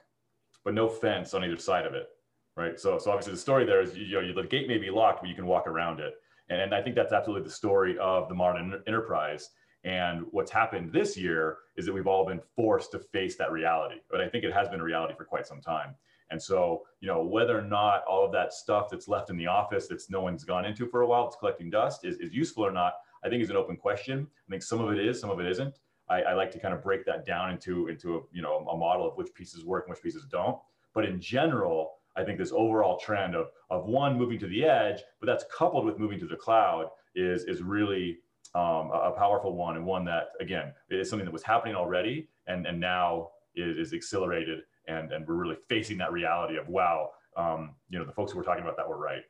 but 0.65 0.73
no 0.73 0.89
fence 0.89 1.35
on 1.35 1.45
either 1.45 1.57
side 1.57 1.85
of 1.85 1.95
it 1.95 2.11
right? 2.59 2.79
So, 2.79 2.99
so 2.99 3.11
obviously 3.13 3.33
the 3.33 3.39
story 3.39 3.65
there 3.65 3.81
is, 3.81 3.97
you 3.97 4.21
know, 4.21 4.43
the 4.43 4.49
gate 4.49 4.67
may 4.67 4.79
be 4.79 4.91
locked, 4.91 5.21
but 5.21 5.29
you 5.29 5.35
can 5.35 5.47
walk 5.47 5.67
around 5.67 6.01
it. 6.01 6.15
And, 6.51 6.61
and 6.61 6.75
I 6.75 6.83
think 6.83 6.97
that's 6.97 7.13
absolutely 7.13 7.45
the 7.45 7.55
story 7.55 7.97
of 7.99 8.29
the 8.29 8.35
modern 8.35 8.83
enterprise. 8.87 9.51
And 9.85 10.25
what's 10.33 10.51
happened 10.51 10.93
this 10.93 11.17
year 11.17 11.59
is 11.77 11.87
that 11.87 11.93
we've 11.93 12.09
all 12.09 12.27
been 12.27 12.41
forced 12.57 12.91
to 12.93 12.99
face 12.99 13.37
that 13.37 13.53
reality. 13.53 14.01
But 14.11 14.21
I 14.21 14.29
think 14.29 14.45
it 14.45 14.53
has 14.53 14.69
been 14.69 14.81
a 14.81 14.85
reality 14.85 15.15
for 15.17 15.25
quite 15.25 15.47
some 15.47 15.61
time. 15.61 15.95
And 16.31 16.43
so, 16.43 16.83
you 17.01 17.07
know, 17.07 17.23
whether 17.23 17.57
or 17.57 17.63
not 17.63 18.03
all 18.05 18.25
of 18.25 18.33
that 18.33 18.53
stuff 18.53 18.89
that's 18.91 19.09
left 19.09 19.31
in 19.31 19.37
the 19.37 19.47
office 19.47 19.87
that's 19.87 20.11
no 20.11 20.21
one's 20.21 20.45
gone 20.45 20.65
into 20.65 20.87
for 20.87 21.03
a 21.03 21.07
while, 21.07 21.27
it's 21.27 21.37
collecting 21.37 21.71
dust, 21.71 22.05
is, 22.05 22.17
is 22.17 22.35
useful 22.35 22.67
or 22.67 22.73
not, 22.73 22.95
I 23.25 23.29
think 23.29 23.43
is 23.43 23.51
an 23.51 23.57
open 23.57 23.77
question. 23.77 24.27
I 24.47 24.51
think 24.51 24.63
some 24.63 24.81
of 24.81 24.93
it 24.93 24.99
is, 24.99 25.21
some 25.21 25.31
of 25.31 25.41
it 25.41 25.47
isn't. 25.47 25.79
I, 26.11 26.23
I 26.23 26.35
like 26.35 26.51
to 26.53 26.59
kind 26.59 26.75
of 26.75 26.83
break 26.83 27.05
that 27.07 27.25
down 27.25 27.51
into 27.51 27.89
into 27.89 28.17
a, 28.17 28.21
you 28.33 28.41
know 28.41 28.59
a 28.67 28.77
model 28.77 29.07
of 29.07 29.17
which 29.17 29.33
pieces 29.35 29.65
work 29.65 29.85
and 29.87 29.95
which 29.95 30.03
pieces 30.03 30.27
don't. 30.31 30.59
But 30.95 31.05
in 31.05 31.21
general, 31.21 31.98
I 32.19 32.25
think 32.25 32.39
this 32.39 32.53
overall 32.53 32.99
trend 32.99 33.35
of 33.35 33.47
of 33.71 33.87
one 33.87 34.19
moving 34.19 34.39
to 34.41 34.47
the 34.47 34.65
edge, 34.65 35.01
but 35.21 35.27
that's 35.27 35.45
coupled 35.57 35.87
with 35.87 35.99
moving 35.99 36.19
to 36.19 36.27
the 36.27 36.37
cloud 36.37 36.87
is 37.15 37.45
is 37.45 37.63
really 37.63 38.19
um, 38.55 38.91
a, 38.93 39.13
powerful 39.17 39.55
one 39.55 39.77
and 39.77 39.87
one 39.87 40.05
that 40.07 40.31
again 40.41 40.73
is 40.91 41.09
something 41.09 41.27
that 41.27 41.33
was 41.33 41.43
happening 41.43 41.75
already 41.75 42.29
and 42.47 42.67
and 42.67 42.81
now 42.81 43.31
is, 43.55 43.77
is 43.77 43.95
accelerated 43.95 44.61
and 44.89 45.13
and 45.13 45.27
we're 45.27 45.35
really 45.35 45.57
facing 45.69 45.99
that 45.99 46.13
reality 46.13 46.57
of 46.57 46.69
wow 46.69 47.11
um, 47.37 47.75
you 47.91 47.99
know 47.99 48.05
the 48.05 48.13
folks 48.13 48.33
who 48.33 48.39
were 48.39 48.45
talking 48.45 48.63
about 48.63 48.77
that 48.77 48.89
were 48.89 48.99
right 48.99 49.23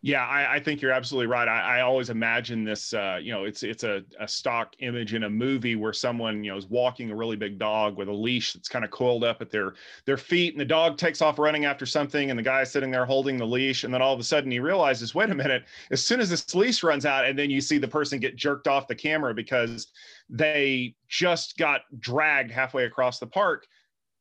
yeah, 0.00 0.24
I, 0.24 0.54
I, 0.56 0.60
think 0.60 0.80
you're 0.80 0.92
absolutely 0.92 1.26
right. 1.26 1.48
I, 1.48 1.78
I 1.78 1.80
always 1.80 2.08
imagine 2.08 2.62
this. 2.62 2.94
Uh, 2.94 3.18
you 3.20 3.32
know, 3.32 3.44
it's 3.44 3.64
it's 3.64 3.82
a, 3.82 4.02
a 4.20 4.28
stock 4.28 4.74
image 4.78 5.14
in 5.14 5.24
a 5.24 5.30
movie 5.30 5.74
where 5.74 5.92
someone 5.92 6.44
you 6.44 6.52
know 6.52 6.56
is 6.56 6.66
walking 6.66 7.10
a 7.10 7.16
really 7.16 7.36
big 7.36 7.58
dog 7.58 7.96
with 7.96 8.08
a 8.08 8.12
leash 8.12 8.52
that's 8.52 8.68
kind 8.68 8.84
of 8.84 8.92
coiled 8.92 9.24
up 9.24 9.42
at 9.42 9.50
their 9.50 9.74
their 10.04 10.16
feet, 10.16 10.54
and 10.54 10.60
the 10.60 10.64
dog 10.64 10.98
takes 10.98 11.20
off 11.20 11.38
running 11.38 11.64
after 11.64 11.84
something, 11.84 12.30
and 12.30 12.38
the 12.38 12.44
guy 12.44 12.62
is 12.62 12.70
sitting 12.70 12.92
there 12.92 13.04
holding 13.04 13.36
the 13.36 13.46
leash, 13.46 13.82
and 13.82 13.92
then 13.92 14.00
all 14.00 14.14
of 14.14 14.20
a 14.20 14.24
sudden 14.24 14.50
he 14.50 14.60
realizes, 14.60 15.14
wait 15.14 15.30
a 15.30 15.34
minute! 15.34 15.64
As 15.90 16.04
soon 16.04 16.20
as 16.20 16.30
this 16.30 16.54
leash 16.54 16.84
runs 16.84 17.04
out, 17.04 17.24
and 17.24 17.36
then 17.36 17.50
you 17.50 17.60
see 17.60 17.78
the 17.78 17.88
person 17.88 18.20
get 18.20 18.36
jerked 18.36 18.68
off 18.68 18.86
the 18.86 18.94
camera 18.94 19.34
because 19.34 19.88
they 20.28 20.94
just 21.08 21.56
got 21.58 21.80
dragged 21.98 22.52
halfway 22.52 22.84
across 22.84 23.18
the 23.18 23.26
park 23.26 23.66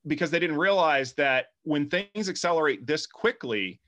because 0.08 0.32
they 0.32 0.40
didn't 0.40 0.58
realize 0.58 1.14
that 1.14 1.48
when 1.64 1.88
things 1.90 2.30
accelerate 2.30 2.88
this 2.88 3.06
quickly 3.06 3.80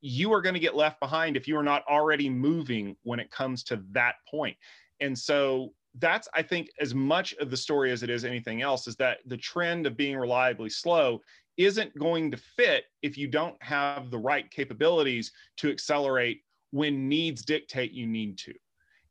you 0.00 0.32
are 0.32 0.42
going 0.42 0.54
to 0.54 0.60
get 0.60 0.76
left 0.76 1.00
behind 1.00 1.36
if 1.36 1.48
you 1.48 1.56
are 1.56 1.62
not 1.62 1.84
already 1.88 2.28
moving 2.28 2.96
when 3.02 3.20
it 3.20 3.30
comes 3.30 3.62
to 3.64 3.82
that 3.92 4.16
point. 4.30 4.56
And 5.00 5.18
so 5.18 5.72
that's 5.98 6.28
I 6.34 6.42
think 6.42 6.68
as 6.80 6.94
much 6.94 7.34
of 7.34 7.50
the 7.50 7.56
story 7.56 7.90
as 7.90 8.02
it 8.02 8.10
is 8.10 8.24
anything 8.24 8.62
else 8.62 8.86
is 8.86 8.96
that 8.96 9.18
the 9.26 9.36
trend 9.36 9.86
of 9.86 9.96
being 9.96 10.16
reliably 10.16 10.70
slow 10.70 11.20
isn't 11.56 11.98
going 11.98 12.30
to 12.30 12.36
fit 12.36 12.84
if 13.02 13.18
you 13.18 13.26
don't 13.26 13.60
have 13.62 14.10
the 14.10 14.18
right 14.18 14.48
capabilities 14.50 15.32
to 15.56 15.70
accelerate 15.70 16.42
when 16.70 17.08
needs 17.08 17.42
dictate 17.42 17.92
you 17.92 18.06
need 18.06 18.38
to. 18.38 18.54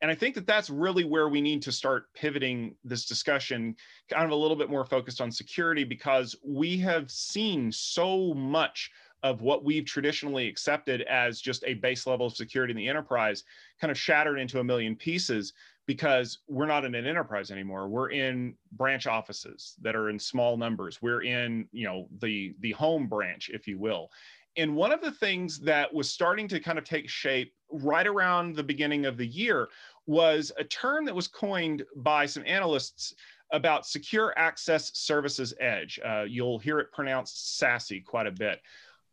And 0.01 0.11
I 0.11 0.15
think 0.15 0.35
that 0.35 0.45
that's 0.45 0.69
really 0.69 1.03
where 1.03 1.27
we 1.27 1.41
need 1.41 1.61
to 1.63 1.71
start 1.71 2.13
pivoting 2.13 2.75
this 2.83 3.05
discussion, 3.05 3.75
kind 4.09 4.25
of 4.25 4.31
a 4.31 4.35
little 4.35 4.55
bit 4.55 4.69
more 4.69 4.85
focused 4.85 5.21
on 5.21 5.31
security, 5.31 5.83
because 5.83 6.35
we 6.45 6.77
have 6.77 7.09
seen 7.09 7.71
so 7.71 8.33
much 8.35 8.91
of 9.23 9.41
what 9.41 9.63
we've 9.63 9.85
traditionally 9.85 10.47
accepted 10.47 11.01
as 11.03 11.41
just 11.41 11.63
a 11.65 11.73
base 11.75 12.05
level 12.05 12.27
of 12.27 12.35
security 12.35 12.71
in 12.71 12.77
the 12.77 12.87
enterprise 12.87 13.43
kind 13.81 13.91
of 13.91 13.97
shattered 13.97 14.39
into 14.39 14.59
a 14.59 14.63
million 14.63 14.95
pieces 14.95 15.53
because 15.85 16.39
we're 16.47 16.65
not 16.65 16.85
in 16.85 16.95
an 16.95 17.07
enterprise 17.07 17.49
anymore 17.49 17.87
we're 17.87 18.11
in 18.11 18.53
branch 18.73 19.07
offices 19.07 19.75
that 19.81 19.95
are 19.95 20.09
in 20.09 20.19
small 20.19 20.57
numbers 20.57 21.01
we're 21.01 21.23
in 21.23 21.67
you 21.71 21.85
know 21.85 22.07
the 22.19 22.53
the 22.59 22.71
home 22.71 23.07
branch 23.07 23.49
if 23.53 23.67
you 23.67 23.79
will 23.79 24.11
and 24.57 24.75
one 24.75 24.91
of 24.91 25.01
the 25.01 25.11
things 25.11 25.59
that 25.59 25.93
was 25.93 26.09
starting 26.09 26.47
to 26.47 26.59
kind 26.59 26.77
of 26.77 26.83
take 26.83 27.07
shape 27.07 27.53
right 27.71 28.07
around 28.07 28.55
the 28.55 28.63
beginning 28.63 29.05
of 29.05 29.17
the 29.17 29.27
year 29.27 29.69
was 30.07 30.51
a 30.57 30.63
term 30.63 31.05
that 31.05 31.15
was 31.15 31.27
coined 31.27 31.83
by 31.97 32.25
some 32.25 32.43
analysts 32.45 33.13
about 33.51 33.85
secure 33.85 34.33
access 34.37 34.91
services 34.97 35.53
edge. 35.59 35.99
Uh, 36.03 36.23
you'll 36.27 36.59
hear 36.59 36.79
it 36.79 36.91
pronounced 36.91 37.59
SASE 37.59 38.03
quite 38.03 38.27
a 38.27 38.31
bit. 38.31 38.59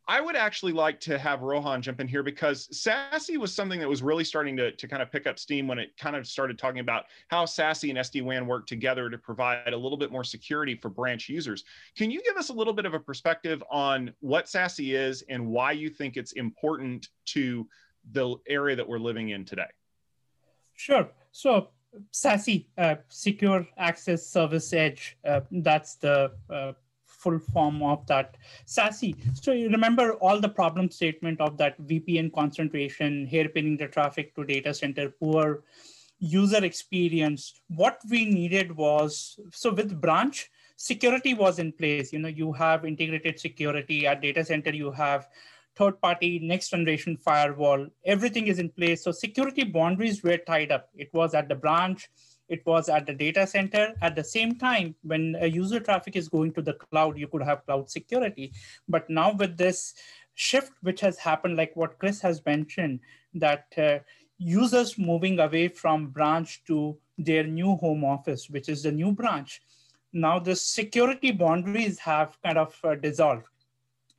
I 0.07 0.21
would 0.21 0.37
actually 0.37 0.73
like 0.73 1.01
to 1.01 1.19
have 1.19 1.41
Rohan 1.41 1.81
jump 1.81 1.99
in 1.99 2.07
here 2.07 2.23
because 2.23 2.69
SASE 2.69 3.39
was 3.39 3.55
something 3.55 3.81
that 3.81 3.89
was 3.89 4.03
really 4.03 4.25
starting 4.25 4.55
to, 4.59 4.73
to 4.73 4.87
kind 4.87 5.01
of 5.01 5.11
pick 5.11 5.27
up 5.27 5.39
steam 5.39 5.67
when 5.67 5.79
it 5.79 5.97
kind 5.97 6.15
of 6.15 6.27
started 6.27 6.59
talking 6.59 6.81
about 6.81 7.05
how 7.29 7.47
SASE 7.47 7.89
and 7.89 7.99
SD-WAN 7.99 8.47
work 8.47 8.67
together 8.67 9.09
to 9.09 9.17
provide 9.17 9.73
a 9.73 9.77
little 9.77 9.97
bit 9.97 10.13
more 10.13 10.23
security 10.23 10.75
for 10.75 10.91
branch 10.91 11.31
users. 11.31 11.65
Can 11.97 12.11
you 12.11 12.21
give 12.23 12.37
us 12.37 12.51
a 12.51 12.53
little 12.53 12.75
bit 12.75 12.85
of 12.85 12.93
a 12.93 13.01
perspective 13.01 13.63
on 13.71 14.13
what 14.21 14.45
SASE 14.45 14.95
is 14.95 15.23
and 15.31 15.47
why 15.47 15.73
you 15.73 15.89
think 15.89 16.19
it's 16.19 16.33
important 16.33 17.09
to 17.27 17.67
the 18.13 18.37
area 18.47 18.77
that 18.77 18.87
we're 18.87 18.99
living 18.99 19.31
in 19.31 19.47
today? 19.47 19.71
Sure. 20.75 21.09
So 21.33 21.69
SASE, 22.13 22.67
uh, 22.77 22.97
Secure 23.09 23.67
Access 23.79 24.27
Service 24.27 24.71
Edge, 24.75 25.17
uh, 25.25 25.41
that's 25.51 25.95
the 25.95 26.33
uh, 26.51 26.73
full 27.25 27.39
form 27.39 27.83
of 27.83 28.07
that 28.07 28.37
SASE. 28.67 29.15
So 29.43 29.53
you 29.53 29.71
remember 29.71 30.13
all 30.15 30.41
the 30.41 30.49
problem 30.61 30.91
statement 30.91 31.41
of 31.41 31.57
that 31.57 31.81
VPN 31.89 32.33
concentration, 32.33 33.27
hairpinning 33.33 33.79
the 33.79 33.89
traffic 33.89 34.35
to 34.37 34.45
data 34.45 34.75
center, 34.75 35.09
poor 35.09 35.65
user 36.19 36.65
experience. 36.65 37.61
What 37.69 37.99
we 38.11 38.25
needed 38.27 38.77
was, 38.77 39.41
so 39.53 39.73
with 39.73 40.01
branch, 40.01 40.51
security 40.77 41.35
was 41.35 41.59
in 41.59 41.73
place. 41.73 42.13
You 42.13 42.19
know, 42.21 42.29
you 42.29 42.53
have 42.53 42.85
integrated 42.85 43.41
security 43.41 44.07
at 44.07 44.21
data 44.21 44.45
center, 44.45 44.71
you 44.71 44.91
have 44.93 45.29
third 45.77 46.01
party 46.01 46.39
next 46.39 46.71
generation 46.71 47.17
firewall, 47.17 47.87
everything 48.05 48.47
is 48.47 48.59
in 48.59 48.69
place. 48.69 49.03
So 49.03 49.11
security 49.11 49.65
boundaries 49.65 50.23
were 50.23 50.39
tied 50.39 50.71
up. 50.71 50.89
It 50.95 51.13
was 51.13 51.35
at 51.35 51.49
the 51.49 51.57
branch, 51.57 52.09
it 52.49 52.65
was 52.67 52.89
at 52.89 53.07
the 53.07 53.15
data 53.15 53.47
center. 53.47 53.95
At 54.03 54.15
the 54.15 54.25
same 54.25 54.57
time, 54.57 54.95
when 55.03 55.37
a 55.41 55.47
user 55.47 55.81
traffic 55.81 56.17
is 56.17 56.29
going 56.29 56.53
to 56.55 56.63
the 56.63 56.75
cloud, 56.75 57.19
you 57.19 57.29
could 57.29 57.43
have 57.43 57.65
cloud 57.65 57.91
security. 57.91 58.53
But 58.89 59.09
now 59.09 59.33
with 59.33 59.57
this 59.57 59.95
shift, 60.35 60.73
which 60.83 61.01
has 61.01 61.19
happened, 61.19 61.57
like 61.57 61.75
what 61.75 61.99
Chris 61.99 62.21
has 62.21 62.45
mentioned, 62.45 63.01
that 63.35 63.67
uh, 63.79 63.99
users 64.39 64.99
moving 64.99 65.41
away 65.41 65.69
from 65.69 66.09
branch 66.09 66.63
to 66.67 66.97
their 67.19 67.45
new 67.45 67.77
home 67.77 68.05
office, 68.05 68.51
which 68.51 68.69
is 68.69 68.83
the 68.83 68.93
new 68.93 69.13
branch. 69.13 69.63
Now 70.13 70.39
the 70.39 70.55
security 70.55 71.33
boundaries 71.33 71.99
have 71.99 72.37
kind 72.43 72.59
of 72.59 72.79
uh, 72.85 72.95
dissolved. 72.95 73.47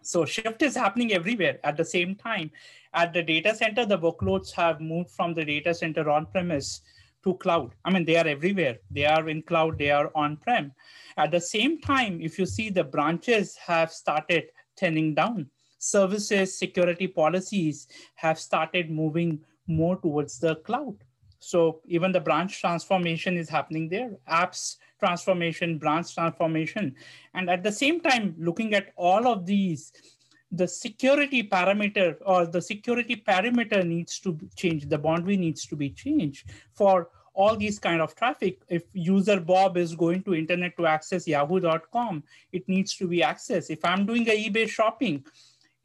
So 0.02 0.24
shift 0.24 0.62
is 0.62 0.76
happening 0.76 1.14
everywhere 1.14 1.60
at 1.64 1.78
the 1.78 1.86
same 1.86 2.16
time. 2.16 2.52
At 2.94 3.12
the 3.12 3.24
data 3.24 3.56
center, 3.56 3.86
the 3.86 3.98
workloads 3.98 4.52
have 4.52 4.80
moved 4.80 5.10
from 5.10 5.34
the 5.34 5.44
data 5.44 5.74
center 5.74 6.10
on 6.10 6.28
premise 6.28 6.82
to 7.26 7.34
cloud. 7.36 7.74
I 7.84 7.92
mean, 7.92 8.06
they 8.06 8.18
are 8.18 8.28
everywhere. 8.28 8.78
They 8.92 9.06
are 9.06 9.28
in 9.28 9.42
cloud, 9.42 9.78
they 9.78 9.92
are 9.92 10.12
on-prem. 10.16 10.72
At 11.18 11.32
the 11.32 11.42
same 11.42 11.82
time, 11.82 12.20
if 12.22 12.40
you 12.40 12.46
see 12.46 12.70
the 12.70 12.84
branches 12.84 13.58
have 13.58 13.92
started 13.92 14.46
thinning 14.78 15.16
down, 15.16 15.50
services 15.80 16.58
security 16.58 17.08
policies 17.08 17.88
have 18.16 18.40
started 18.40 18.90
moving 18.90 19.40
more 19.68 19.98
towards 19.98 20.40
the 20.40 20.56
cloud. 20.58 20.96
So 21.40 21.82
even 21.86 22.12
the 22.12 22.20
branch 22.20 22.60
transformation 22.60 23.38
is 23.38 23.50
happening 23.50 23.90
there, 23.90 24.12
apps 24.30 24.78
transformation, 25.00 25.78
branch 25.78 26.14
transformation. 26.14 26.96
And 27.34 27.50
at 27.50 27.64
the 27.64 27.72
same 27.72 28.02
time, 28.02 28.36
looking 28.38 28.74
at 28.74 28.94
all 28.96 29.28
of 29.28 29.46
these, 29.46 29.92
the 30.52 30.68
security 30.68 31.44
parameter 31.44 32.16
or 32.26 32.46
the 32.46 32.62
security 32.62 33.24
parameter 33.28 33.86
needs 33.86 34.20
to 34.20 34.38
change 34.56 34.88
the 34.88 34.98
boundary 34.98 35.38
needs 35.38 35.66
to 35.68 35.76
be 35.76 35.90
changed 35.90 36.50
for 36.74 37.10
all 37.36 37.56
these 37.56 37.78
kind 37.80 38.02
of 38.02 38.16
traffic. 38.16 38.62
If 38.70 38.84
user 38.94 39.40
bob 39.40 39.78
is 39.78 39.96
going 39.96 40.24
to 40.24 40.34
internet 40.34 40.76
to 40.78 40.88
access 40.88 41.28
yahoo.com 41.28 42.24
it 42.52 42.68
needs 42.68 42.96
to 42.96 43.08
be 43.08 43.20
accessed. 43.20 43.70
If 43.70 43.84
i'm 43.84 44.06
doing 44.06 44.28
a 44.30 44.50
ebay 44.50 44.68
shopping 44.68 45.24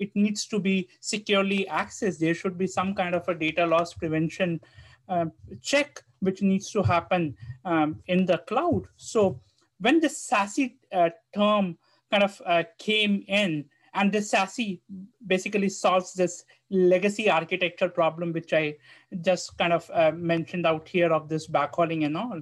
it 0.01 0.11
needs 0.17 0.47
to 0.47 0.59
be 0.59 0.89
securely 1.01 1.67
accessed. 1.71 2.19
There 2.19 2.35
should 2.35 2.57
be 2.59 2.67
some 2.67 2.95
kind 2.95 3.15
of 3.15 3.29
a 3.29 3.35
data 3.35 3.67
loss 3.67 3.93
prevention 3.93 4.61
uh, 5.09 5.27
check 5.63 6.03
which 6.21 6.43
needs 6.43 6.71
to 6.71 6.83
happen 6.83 7.37
um, 7.65 8.01
in 8.07 8.27
the 8.27 8.39
cloud. 8.39 8.87
So 8.97 9.41
when 9.79 10.01
the 10.01 10.09
SASE 10.09 10.75
uh, 10.93 11.11
term 11.35 11.79
kind 12.11 12.23
of 12.23 12.41
uh, 12.45 12.65
came 12.79 13.25
in 13.29 13.67
and 13.95 14.13
the 14.13 14.19
SASE 14.19 14.81
basically 15.27 15.69
solves 15.69 16.15
this 16.15 16.45
legacy 16.71 17.29
architecture 17.29 17.89
problem, 17.89 18.33
which 18.33 18.53
I 18.53 18.77
just 19.21 19.57
kind 19.59 19.73
of 19.73 19.91
uh, 19.93 20.13
mentioned 20.13 20.67
out 20.67 20.89
here 20.89 21.13
of 21.13 21.29
this 21.29 21.49
backhauling 21.49 22.07
and 22.07 22.17
all. 22.17 22.41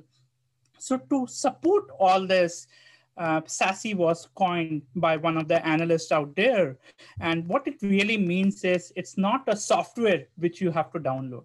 So 0.79 0.99
to 0.99 1.27
support 1.27 1.87
all 1.99 2.27
this, 2.27 2.67
uh, 3.17 3.41
SASE 3.41 3.97
was 3.97 4.29
coined 4.37 4.83
by 4.95 5.17
one 5.17 5.37
of 5.37 5.49
the 5.49 5.65
analysts 5.67 6.13
out 6.13 6.37
there. 6.37 6.77
And 7.21 7.49
what 7.49 7.67
it 7.67 7.83
really 7.83 8.17
means 8.17 8.63
is 8.65 8.93
it's 8.95 9.19
not 9.19 9.43
a 9.49 9.57
software 9.57 10.27
which 10.37 10.61
you 10.61 10.71
have 10.71 10.93
to 10.93 11.01
download. 11.01 11.45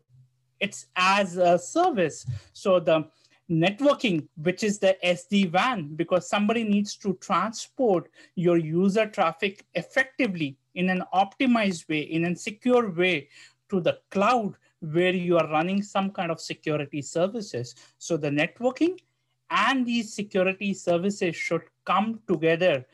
It's 0.60 0.86
as 0.96 1.38
a 1.38 1.58
service. 1.58 2.25
So 2.54 2.80
the 2.80 3.10
networking, 3.50 4.28
which 4.36 4.63
is 4.63 4.80
the 4.80 4.98
SD-WAN, 5.04 5.96
because 5.96 6.30
somebody 6.30 6.63
needs 6.63 6.96
to 6.98 7.18
transport 7.22 8.10
your 8.36 8.58
user 8.58 9.08
traffic 9.08 9.66
effectively 9.74 10.58
in 10.75 10.89
an 10.89 11.03
optimized 11.13 11.88
way, 11.89 12.01
in 12.01 12.25
a 12.25 12.36
secure 12.36 12.89
way 12.89 13.30
to 13.70 13.80
the 13.80 14.00
cloud 14.12 14.56
where 14.80 15.13
you 15.13 15.38
are 15.38 15.50
running 15.50 15.82
some 15.82 16.12
kind 16.12 16.32
of 16.32 16.42
security 16.42 17.01
services. 17.01 17.75
So 17.98 18.18
the 18.18 18.30
networking 18.30 19.00
and 19.50 19.86
these 19.86 20.13
security 20.13 20.74
services 20.74 21.36
should 21.36 21.63
come 21.86 22.20
together 22.27 22.86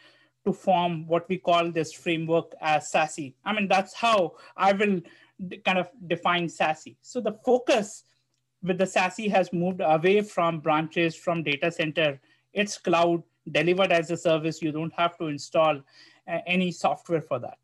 to 0.45 0.53
form 0.53 1.07
what 1.07 1.27
we 1.29 1.38
call 1.38 1.71
this 1.71 1.91
framework 1.93 2.53
as 2.62 2.91
SASE. 2.91 3.33
I 3.43 3.53
mean, 3.53 3.67
that's 3.67 3.93
how 3.93 4.36
I 4.55 4.74
will 4.74 5.01
kind 5.65 5.77
of 5.77 5.89
define 6.07 6.48
SASE. 6.48 6.95
So 7.01 7.21
the 7.21 7.38
focus 7.45 8.03
with 8.63 8.77
the 8.77 8.86
SASE 8.86 9.29
has 9.31 9.51
moved 9.53 9.81
away 9.83 10.21
from 10.21 10.59
branches, 10.59 11.15
from 11.15 11.43
data 11.43 11.71
center. 11.71 12.19
It's 12.53 12.77
cloud 12.77 13.24
delivered 13.51 13.91
as 13.91 14.12
a 14.12 14.17
service. 14.17 14.62
You 14.62 14.71
don't 14.71 14.93
have 14.93 15.17
to 15.17 15.27
install 15.27 15.77
uh, 16.27 16.38
any 16.45 16.71
software 16.71 17.21
for 17.21 17.39
that. 17.39 17.57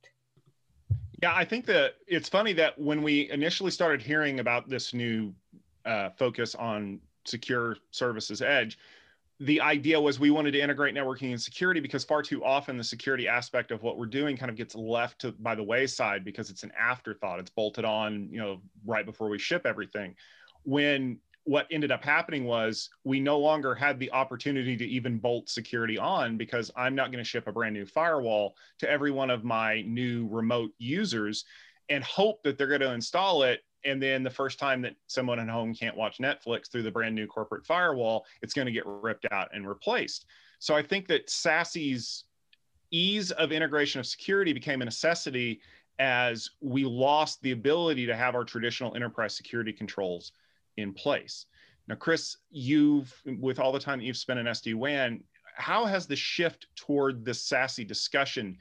Yeah, 1.21 1.33
I 1.33 1.45
think 1.45 1.65
that 1.67 1.95
it's 2.07 2.29
funny 2.29 2.53
that 2.53 2.77
when 2.79 3.01
we 3.01 3.29
initially 3.29 3.71
started 3.71 4.01
hearing 4.01 4.39
about 4.39 4.69
this 4.69 4.93
new 4.93 5.33
uh, 5.85 6.09
focus 6.11 6.55
on 6.55 6.99
secure 7.25 7.77
services 7.91 8.41
edge, 8.41 8.77
the 9.39 9.59
idea 9.59 9.99
was 9.99 10.19
we 10.19 10.29
wanted 10.29 10.51
to 10.51 10.59
integrate 10.61 10.95
networking 10.95 11.31
and 11.31 11.41
security 11.41 11.79
because 11.79 12.05
far 12.05 12.21
too 12.21 12.43
often 12.43 12.77
the 12.77 12.83
security 12.83 13.27
aspect 13.27 13.71
of 13.71 13.83
what 13.83 13.97
we're 13.97 14.05
doing 14.05 14.37
kind 14.37 14.49
of 14.49 14.55
gets 14.55 14.75
left 14.75 15.19
to, 15.19 15.31
by 15.33 15.55
the 15.55 15.63
wayside 15.63 16.23
because 16.23 16.49
it's 16.49 16.63
an 16.63 16.71
afterthought. 16.79 17.39
It's 17.39 17.49
bolted 17.49 17.85
on, 17.85 18.29
you 18.31 18.39
know, 18.39 18.61
right 18.85 19.05
before 19.05 19.27
we 19.29 19.37
ship 19.37 19.65
everything. 19.65 20.15
When 20.63 21.19
what 21.45 21.67
ended 21.69 21.91
up 21.91 22.03
happening 22.03 22.43
was 22.43 22.89
we 23.03 23.19
no 23.19 23.37
longer 23.37 23.75
had 23.75 23.99
the 23.99 24.11
opportunity 24.11 24.75
to 24.75 24.85
even 24.85 25.19
bolt 25.19 25.47
security 25.47 25.97
on 25.97 26.37
because 26.37 26.71
I'm 26.75 26.95
not 26.95 27.11
going 27.11 27.23
to 27.23 27.29
ship 27.29 27.47
a 27.47 27.51
brand 27.51 27.75
new 27.75 27.85
firewall 27.85 28.55
to 28.79 28.89
every 28.89 29.11
one 29.11 29.29
of 29.29 29.43
my 29.43 29.83
new 29.83 30.27
remote 30.29 30.71
users 30.79 31.45
and 31.89 32.03
hope 32.03 32.41
that 32.43 32.57
they're 32.57 32.67
going 32.67 32.81
to 32.81 32.93
install 32.93 33.43
it. 33.43 33.61
And 33.85 34.01
then 34.01 34.23
the 34.23 34.29
first 34.31 34.57
time 34.57 34.81
that 34.81 34.95
someone 35.05 35.39
at 35.39 35.47
home 35.47 35.75
can't 35.75 35.95
watch 35.95 36.17
Netflix 36.17 36.71
through 36.71 36.81
the 36.81 36.91
brand 36.91 37.13
new 37.13 37.27
corporate 37.27 37.63
firewall, 37.63 38.25
it's 38.41 38.55
going 38.55 38.65
to 38.65 38.71
get 38.71 38.87
ripped 38.87 39.27
out 39.31 39.49
and 39.53 39.69
replaced. 39.69 40.25
So 40.57 40.75
I 40.75 40.81
think 40.81 41.07
that 41.07 41.27
SASE's 41.27 42.23
ease 42.89 43.29
of 43.29 43.51
integration 43.51 43.99
of 43.99 44.07
security 44.07 44.51
became 44.51 44.81
a 44.81 44.85
necessity 44.85 45.61
as 45.99 46.49
we 46.59 46.85
lost 46.85 47.39
the 47.43 47.51
ability 47.51 48.07
to 48.07 48.15
have 48.15 48.33
our 48.33 48.43
traditional 48.43 48.95
enterprise 48.95 49.37
security 49.37 49.71
controls 49.71 50.31
in 50.77 50.93
place. 50.93 51.45
Now, 51.87 51.95
Chris, 51.95 52.37
you've 52.49 53.13
with 53.39 53.59
all 53.59 53.71
the 53.71 53.79
time 53.79 53.99
that 53.99 54.05
you've 54.05 54.17
spent 54.17 54.39
in 54.39 54.45
SD 54.47 54.75
WAN, 54.75 55.23
how 55.55 55.85
has 55.85 56.07
the 56.07 56.15
shift 56.15 56.67
toward 56.75 57.23
this 57.23 57.47
SASE 57.47 57.87
discussion 57.87 58.57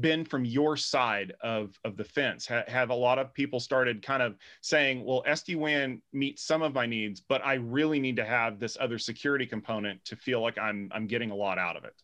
been 0.00 0.24
from 0.24 0.44
your 0.44 0.76
side 0.76 1.34
of, 1.42 1.78
of 1.84 1.96
the 1.96 2.04
fence? 2.04 2.46
Ha, 2.46 2.62
have 2.68 2.90
a 2.90 2.94
lot 2.94 3.18
of 3.18 3.34
people 3.34 3.60
started 3.60 4.02
kind 4.02 4.22
of 4.22 4.36
saying, 4.60 5.04
well, 5.04 5.22
SD 5.26 5.56
WAN 5.56 6.00
meets 6.12 6.42
some 6.42 6.62
of 6.62 6.74
my 6.74 6.86
needs, 6.86 7.20
but 7.20 7.44
I 7.44 7.54
really 7.54 7.98
need 7.98 8.16
to 8.16 8.24
have 8.24 8.58
this 8.58 8.76
other 8.80 8.98
security 8.98 9.46
component 9.46 10.04
to 10.06 10.16
feel 10.16 10.40
like 10.40 10.58
I'm 10.58 10.90
I'm 10.92 11.06
getting 11.06 11.30
a 11.30 11.36
lot 11.36 11.58
out 11.58 11.76
of 11.76 11.84
it? 11.84 11.94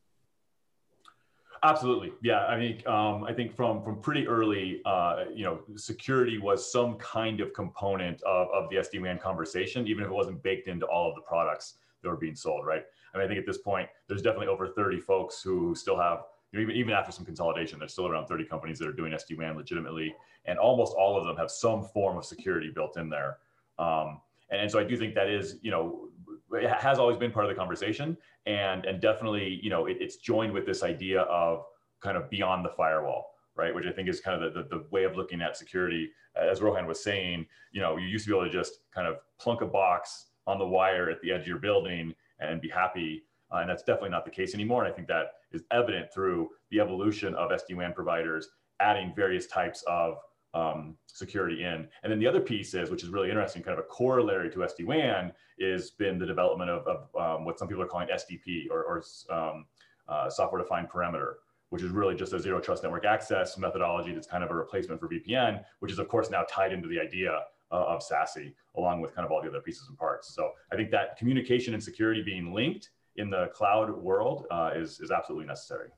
Absolutely, 1.62 2.12
yeah. 2.22 2.46
I 2.48 2.56
think 2.56 2.86
um, 2.86 3.24
I 3.24 3.34
think 3.34 3.54
from 3.54 3.82
from 3.82 4.00
pretty 4.00 4.26
early, 4.26 4.80
uh, 4.86 5.24
you 5.34 5.44
know, 5.44 5.60
security 5.76 6.38
was 6.38 6.72
some 6.72 6.96
kind 6.96 7.40
of 7.42 7.52
component 7.52 8.22
of, 8.22 8.48
of 8.48 8.70
the 8.70 8.76
SD 8.76 9.02
WAN 9.02 9.18
conversation, 9.18 9.86
even 9.86 10.02
if 10.04 10.10
it 10.10 10.14
wasn't 10.14 10.42
baked 10.42 10.68
into 10.68 10.86
all 10.86 11.10
of 11.10 11.14
the 11.16 11.20
products 11.20 11.74
that 12.02 12.08
were 12.08 12.16
being 12.16 12.34
sold, 12.34 12.64
right? 12.64 12.84
I 13.12 13.18
mean, 13.18 13.26
I 13.26 13.28
think 13.28 13.38
at 13.38 13.46
this 13.46 13.58
point, 13.58 13.90
there's 14.08 14.22
definitely 14.22 14.46
over 14.46 14.68
30 14.68 15.00
folks 15.00 15.42
who 15.42 15.74
still 15.74 15.98
have, 15.98 16.20
you 16.52 16.58
know, 16.58 16.62
even 16.62 16.76
even 16.76 16.94
after 16.94 17.12
some 17.12 17.26
consolidation, 17.26 17.78
there's 17.78 17.92
still 17.92 18.06
around 18.06 18.26
30 18.26 18.46
companies 18.46 18.78
that 18.78 18.88
are 18.88 18.92
doing 18.92 19.12
SD 19.12 19.36
WAN 19.36 19.54
legitimately, 19.54 20.14
and 20.46 20.58
almost 20.58 20.94
all 20.96 21.18
of 21.18 21.26
them 21.26 21.36
have 21.36 21.50
some 21.50 21.82
form 21.84 22.16
of 22.16 22.24
security 22.24 22.70
built 22.74 22.96
in 22.96 23.10
there. 23.10 23.36
Um, 23.78 24.22
and, 24.50 24.62
and 24.62 24.70
so 24.70 24.78
I 24.78 24.84
do 24.84 24.96
think 24.96 25.14
that 25.14 25.28
is, 25.28 25.58
you 25.60 25.70
know, 25.70 26.08
it 26.52 26.70
has 26.70 26.98
always 26.98 27.16
been 27.16 27.30
part 27.30 27.44
of 27.44 27.48
the 27.48 27.54
conversation. 27.54 28.16
And 28.46 28.84
and 28.84 29.00
definitely 29.00 29.60
you 29.62 29.70
know 29.70 29.86
it, 29.86 29.98
it's 30.00 30.16
joined 30.16 30.52
with 30.52 30.66
this 30.66 30.82
idea 30.82 31.22
of 31.22 31.64
kind 32.00 32.16
of 32.16 32.30
beyond 32.30 32.64
the 32.64 32.70
firewall 32.70 33.26
right? 33.56 33.74
Which 33.74 33.86
i 33.86 33.92
think 33.92 34.08
is 34.08 34.20
kind 34.20 34.42
of 34.42 34.54
the, 34.54 34.62
the, 34.62 34.68
the, 34.68 34.84
way 34.90 35.04
of 35.04 35.16
looking 35.16 35.42
at 35.42 35.56
security. 35.56 36.10
As 36.34 36.62
rohan 36.62 36.86
was 36.86 37.02
saying 37.02 37.46
you 37.72 37.80
know 37.80 37.96
you 37.96 38.06
used 38.06 38.24
to 38.24 38.30
be 38.30 38.36
able 38.36 38.46
to 38.46 38.52
just 38.52 38.80
kind 38.94 39.06
of 39.06 39.16
plunk 39.38 39.60
a 39.60 39.66
box 39.66 40.26
on 40.46 40.58
the 40.58 40.66
wire 40.66 41.10
at 41.10 41.20
the 41.20 41.32
edge 41.32 41.42
of 41.42 41.46
your 41.46 41.58
building 41.58 42.14
and 42.40 42.60
be 42.60 42.68
happy. 42.68 43.24
Uh, 43.52 43.58
and 43.58 43.68
that's 43.68 43.82
definitely 43.82 44.10
not 44.10 44.24
the 44.24 44.30
case 44.30 44.54
anymore. 44.54 44.84
And 44.84 44.92
i 44.92 44.94
think 44.94 45.08
that 45.08 45.32
is 45.52 45.64
evident 45.72 46.12
through 46.14 46.48
the 46.70 46.80
evolution 46.80 47.34
of 47.34 47.50
sd-wan 47.50 47.92
providers 47.92 48.48
adding 48.80 49.12
various 49.14 49.46
types 49.46 49.84
of 49.86 50.16
um, 50.54 50.96
security 51.06 51.62
in. 51.64 51.88
And 52.02 52.10
then 52.10 52.18
the 52.18 52.26
other 52.26 52.40
piece 52.40 52.74
is, 52.74 52.90
which 52.90 53.02
is 53.02 53.10
really 53.10 53.28
interesting, 53.28 53.62
kind 53.62 53.78
of 53.78 53.84
a 53.84 53.88
corollary 53.88 54.50
to 54.50 54.58
SD 54.58 54.84
WAN, 54.84 55.32
is 55.58 55.90
been 55.90 56.18
the 56.18 56.26
development 56.26 56.70
of, 56.70 56.86
of 56.86 57.38
um, 57.38 57.44
what 57.44 57.58
some 57.58 57.68
people 57.68 57.82
are 57.82 57.86
calling 57.86 58.08
SDP 58.08 58.70
or, 58.70 58.82
or 58.84 59.02
um, 59.30 59.66
uh, 60.08 60.28
software 60.28 60.60
defined 60.60 60.88
perimeter, 60.88 61.38
which 61.68 61.82
is 61.82 61.90
really 61.90 62.14
just 62.14 62.32
a 62.32 62.40
zero 62.40 62.60
trust 62.60 62.82
network 62.82 63.04
access 63.04 63.56
methodology 63.58 64.12
that's 64.12 64.26
kind 64.26 64.42
of 64.42 64.50
a 64.50 64.54
replacement 64.54 65.00
for 65.00 65.08
VPN, 65.08 65.62
which 65.78 65.92
is 65.92 65.98
of 65.98 66.08
course 66.08 66.30
now 66.30 66.44
tied 66.50 66.72
into 66.72 66.88
the 66.88 66.98
idea 66.98 67.44
uh, 67.72 67.84
of 67.84 68.02
SASE 68.02 68.52
along 68.76 69.00
with 69.00 69.14
kind 69.14 69.24
of 69.24 69.32
all 69.32 69.40
the 69.42 69.48
other 69.48 69.60
pieces 69.60 69.88
and 69.88 69.96
parts. 69.96 70.34
So 70.34 70.50
I 70.72 70.76
think 70.76 70.90
that 70.90 71.16
communication 71.16 71.74
and 71.74 71.82
security 71.82 72.22
being 72.22 72.52
linked 72.52 72.90
in 73.16 73.30
the 73.30 73.48
cloud 73.54 73.90
world 73.90 74.46
uh, 74.50 74.70
is, 74.74 75.00
is 75.00 75.10
absolutely 75.10 75.46
necessary. 75.46 75.88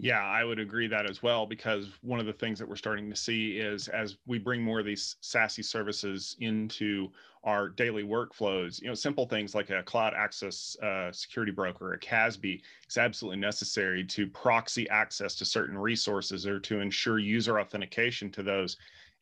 Yeah, 0.00 0.24
I 0.24 0.44
would 0.44 0.60
agree 0.60 0.86
that 0.86 1.10
as 1.10 1.24
well 1.24 1.44
because 1.44 1.98
one 2.02 2.20
of 2.20 2.26
the 2.26 2.32
things 2.32 2.60
that 2.60 2.68
we're 2.68 2.76
starting 2.76 3.10
to 3.10 3.16
see 3.16 3.58
is 3.58 3.88
as 3.88 4.16
we 4.26 4.38
bring 4.38 4.62
more 4.62 4.78
of 4.78 4.86
these 4.86 5.16
SASE 5.22 5.64
services 5.64 6.36
into 6.38 7.10
our 7.42 7.68
daily 7.68 8.04
workflows, 8.04 8.80
you 8.80 8.86
know, 8.86 8.94
simple 8.94 9.26
things 9.26 9.56
like 9.56 9.70
a 9.70 9.82
cloud 9.82 10.14
access 10.14 10.76
uh, 10.84 11.10
security 11.10 11.50
broker, 11.50 11.94
a 11.94 11.98
CASB, 11.98 12.62
is 12.88 12.96
absolutely 12.96 13.40
necessary 13.40 14.04
to 14.04 14.28
proxy 14.28 14.88
access 14.88 15.34
to 15.34 15.44
certain 15.44 15.76
resources 15.76 16.46
or 16.46 16.60
to 16.60 16.78
ensure 16.78 17.18
user 17.18 17.58
authentication 17.58 18.30
to 18.30 18.44
those. 18.44 18.76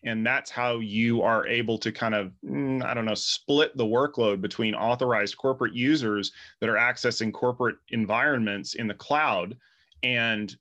And 0.05 0.27
that's 0.27 0.51
how 0.51 0.81
you 0.81 1.23
are 1.23 1.47
able 1.47 1.79
to 1.79 1.91
kind 1.91 2.15
of, 2.15 2.33
mm, 2.45 2.85
I 2.85 2.93
don't 2.93 3.07
know, 3.07 3.15
split 3.15 3.75
the 3.79 3.85
workload 3.87 4.43
between 4.43 4.75
authorized 4.75 5.39
corporate 5.39 5.73
users 5.73 6.33
that 6.61 6.69
are 6.69 6.75
accessing 6.77 7.33
corporate 7.33 7.77
environments 7.89 8.75
in 8.75 8.89
the 8.89 8.95
cloud 8.95 9.57
and 10.03 10.55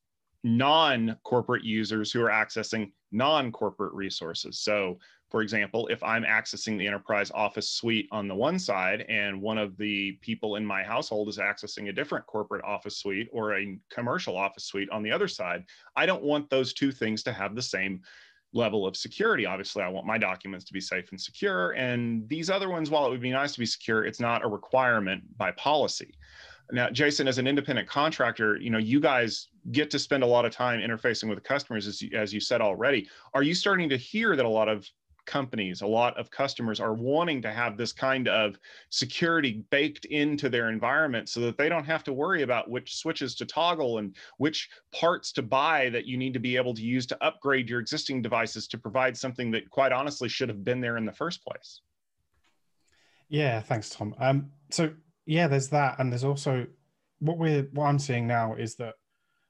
non 0.46 1.18
corporate 1.24 1.64
users 1.64 2.12
who 2.12 2.22
are 2.24 2.30
accessing 2.30 2.92
non 3.12 3.52
corporate 3.52 3.94
resources. 3.94 4.60
So, 4.60 5.00
for 5.32 5.42
example, 5.42 5.88
if 5.88 6.04
I'm 6.04 6.24
accessing 6.24 6.78
the 6.78 6.86
enterprise 6.86 7.32
office 7.34 7.68
suite 7.68 8.08
on 8.12 8.28
the 8.28 8.36
one 8.36 8.60
side 8.60 9.06
and 9.10 9.42
one 9.42 9.58
of 9.58 9.76
the 9.76 10.12
people 10.22 10.56
in 10.58 10.64
my 10.64 10.84
household 10.84 11.30
is 11.30 11.40
accessing 11.40 11.90
a 11.90 11.94
different 11.94 12.28
corporate 12.28 12.64
office 12.64 13.00
suite 13.00 13.28
or 13.34 13.58
a 13.58 13.76
commercial 13.90 14.38
office 14.38 14.66
suite 14.66 14.90
on 14.92 15.02
the 15.02 15.12
other 15.12 15.28
side, 15.28 15.66
I 15.96 16.06
don't 16.06 16.24
want 16.24 16.52
those 16.52 16.74
two 16.74 16.92
things 16.92 17.24
to 17.24 17.34
have 17.34 17.56
the 17.56 17.62
same 17.62 18.02
level 18.54 18.86
of 18.86 18.96
security. 18.96 19.48
Obviously, 19.48 19.82
I 19.82 19.90
want 19.90 20.06
my 20.06 20.20
documents 20.20 20.64
to 20.66 20.74
be 20.74 20.80
safe 20.80 21.10
and 21.10 21.20
secure. 21.20 21.72
And 21.72 22.30
these 22.30 22.52
other 22.52 22.70
ones, 22.70 22.92
while 22.92 23.08
it 23.08 23.10
would 23.10 23.20
be 23.20 23.32
nice 23.32 23.54
to 23.54 23.60
be 23.60 23.66
secure, 23.66 24.06
it's 24.06 24.20
not 24.20 24.46
a 24.46 24.48
requirement 24.48 25.24
by 25.38 25.52
policy. 25.54 26.14
Now, 26.72 26.90
Jason, 26.90 27.28
as 27.28 27.38
an 27.38 27.48
independent 27.48 27.88
contractor, 27.88 28.58
you 28.58 28.70
know, 28.70 28.78
you 28.78 29.00
guys 29.00 29.50
get 29.72 29.92
to 29.92 30.00
spend 30.00 30.24
a 30.24 30.28
lot 30.28 30.46
of 30.46 30.52
time 30.52 30.80
interfacing 30.80 31.30
with 31.30 31.44
customers, 31.44 31.88
as 31.88 32.02
you, 32.02 32.18
as 32.18 32.34
you 32.34 32.40
said 32.40 32.62
already. 32.62 33.08
Are 33.34 33.44
you 33.44 33.54
starting 33.54 33.90
to 33.90 33.98
hear 33.98 34.36
that 34.36 34.46
a 34.46 34.50
lot 34.50 34.68
of 34.68 34.90
companies, 35.26 35.82
a 35.82 35.88
lot 35.88 36.18
of 36.18 36.32
customers 36.32 36.80
are 36.80 36.94
wanting 36.94 37.42
to 37.42 37.52
have 37.52 37.78
this 37.78 37.92
kind 37.92 38.28
of 38.28 38.58
security 38.90 39.66
baked 39.70 40.06
into 40.06 40.50
their 40.50 40.70
environment 40.70 41.30
so 41.30 41.40
that 41.42 41.58
they 41.58 41.70
don't 41.70 41.84
have 41.84 42.04
to 42.04 42.14
worry 42.14 42.44
about 42.44 42.70
which 42.70 42.96
switches 42.96 43.36
to 43.36 43.46
toggle 43.46 43.98
and 43.98 44.16
which 44.38 44.70
parts 44.92 45.32
to 45.34 45.42
buy 45.42 45.90
that 45.90 46.06
you 46.06 46.18
need 46.18 46.34
to 46.34 46.40
be 46.40 46.56
able 46.56 46.74
to 46.74 46.82
use 46.82 47.06
to 47.08 47.24
upgrade 47.24 47.70
your 47.70 47.80
existing 47.80 48.22
devices 48.22 48.68
to 48.68 48.78
provide 48.78 49.18
something 49.18 49.52
that 49.52 49.70
quite 49.70 49.92
honestly 49.92 50.30
should 50.30 50.50
have 50.50 50.64
been 50.64 50.82
there 50.82 50.98
in 50.98 51.06
the 51.06 51.12
first 51.12 51.44
place. 51.44 51.82
Yeah, 53.30 53.60
thanks, 53.62 53.90
Tom. 53.90 54.16
Um, 54.20 54.52
so 54.70 54.94
yeah, 55.26 55.48
there's 55.48 55.70
that, 55.70 56.00
and 56.00 56.12
there's 56.12 56.24
also 56.24 56.68
what 57.20 57.38
we're 57.38 57.64
what 57.74 57.86
I'm 57.86 58.00
seeing 58.00 58.28
now 58.28 58.56
is 58.56 58.76
that 58.76 58.96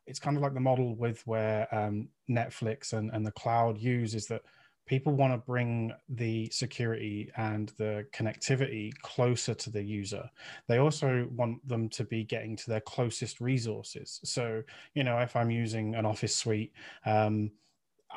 it's 0.07 0.19
kind 0.19 0.38
of 0.38 0.43
like 0.43 0.53
the 0.53 0.59
model 0.59 0.95
with 0.95 1.25
where 1.25 1.67
um, 1.73 2.09
Netflix 2.29 2.93
and, 2.93 3.09
and 3.11 3.25
the 3.25 3.31
cloud 3.31 3.77
use 3.79 4.13
is 4.13 4.27
that 4.27 4.41
people 4.88 5.13
want 5.13 5.33
to 5.33 5.38
bring 5.38 5.91
the 6.09 6.47
security 6.51 7.31
and 7.38 7.73
the 7.77 8.05
connectivity 8.13 8.91
closer 9.01 9.55
to 9.55 9.71
the 9.71 9.81
user. 9.81 10.29
They 10.67 10.77
also 10.77 11.27
want 11.31 11.67
them 11.67 11.89
to 11.89 12.03
be 12.03 12.23
getting 12.23 12.55
to 12.57 12.69
their 12.69 12.81
closest 12.81 13.41
resources. 13.41 14.19
So, 14.23 14.61
you 14.93 15.03
know, 15.03 15.17
if 15.19 15.35
I'm 15.35 15.49
using 15.49 15.95
an 15.95 16.05
Office 16.05 16.35
suite, 16.35 16.71
um, 17.05 17.49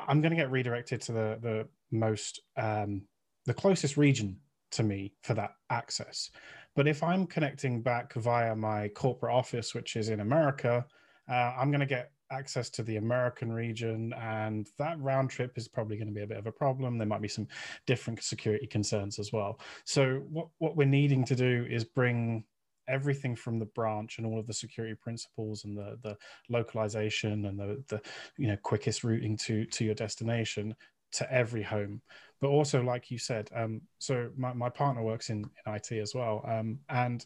I'm 0.07 0.21
going 0.21 0.31
to 0.31 0.37
get 0.37 0.51
redirected 0.51 1.01
to 1.01 1.11
the 1.11 1.39
the 1.41 1.67
most 1.91 2.41
um, 2.55 3.01
the 3.45 3.53
closest 3.53 3.97
region 3.97 4.37
to 4.71 4.83
me 4.83 5.13
for 5.21 5.33
that 5.33 5.55
access. 5.69 6.31
But 6.75 6.87
if 6.87 7.03
I'm 7.03 7.25
connecting 7.25 7.81
back 7.81 8.13
via 8.13 8.55
my 8.55 8.89
corporate 8.89 9.33
office, 9.33 9.73
which 9.73 9.95
is 9.95 10.09
in 10.09 10.19
America, 10.19 10.85
uh, 11.29 11.53
I'm 11.57 11.71
going 11.71 11.79
to 11.81 11.85
get 11.85 12.11
access 12.31 12.69
to 12.69 12.83
the 12.83 12.97
American 12.97 13.51
region, 13.51 14.13
and 14.13 14.67
that 14.77 14.99
round 14.99 15.29
trip 15.29 15.57
is 15.57 15.67
probably 15.67 15.97
going 15.97 16.07
to 16.07 16.13
be 16.13 16.21
a 16.21 16.27
bit 16.27 16.37
of 16.37 16.47
a 16.47 16.51
problem. 16.51 16.97
There 16.97 17.07
might 17.07 17.21
be 17.21 17.27
some 17.27 17.47
different 17.87 18.21
security 18.23 18.67
concerns 18.67 19.19
as 19.19 19.33
well. 19.33 19.59
So, 19.83 20.23
what, 20.29 20.47
what 20.59 20.75
we're 20.75 20.85
needing 20.85 21.25
to 21.25 21.35
do 21.35 21.65
is 21.69 21.83
bring 21.83 22.43
everything 22.87 23.35
from 23.35 23.59
the 23.59 23.65
branch 23.65 24.17
and 24.17 24.25
all 24.25 24.39
of 24.39 24.47
the 24.47 24.53
security 24.53 24.95
principles 24.95 25.63
and 25.63 25.77
the, 25.77 25.97
the 26.01 26.17
localization 26.49 27.45
and 27.45 27.59
the, 27.59 27.83
the 27.87 28.01
you 28.37 28.47
know 28.47 28.57
quickest 28.63 29.03
routing 29.03 29.37
to 29.37 29.65
to 29.65 29.85
your 29.85 29.93
destination 29.93 30.75
to 31.13 31.31
every 31.31 31.63
home. 31.63 32.01
But 32.41 32.49
also 32.49 32.81
like 32.81 33.11
you 33.11 33.17
said 33.17 33.49
um, 33.55 33.81
so 33.97 34.29
my, 34.37 34.53
my 34.53 34.69
partner 34.69 35.03
works 35.03 35.29
in, 35.29 35.49
in 35.65 35.73
it 35.73 35.91
as 35.91 36.15
well 36.15 36.43
um, 36.47 36.79
and 36.89 37.25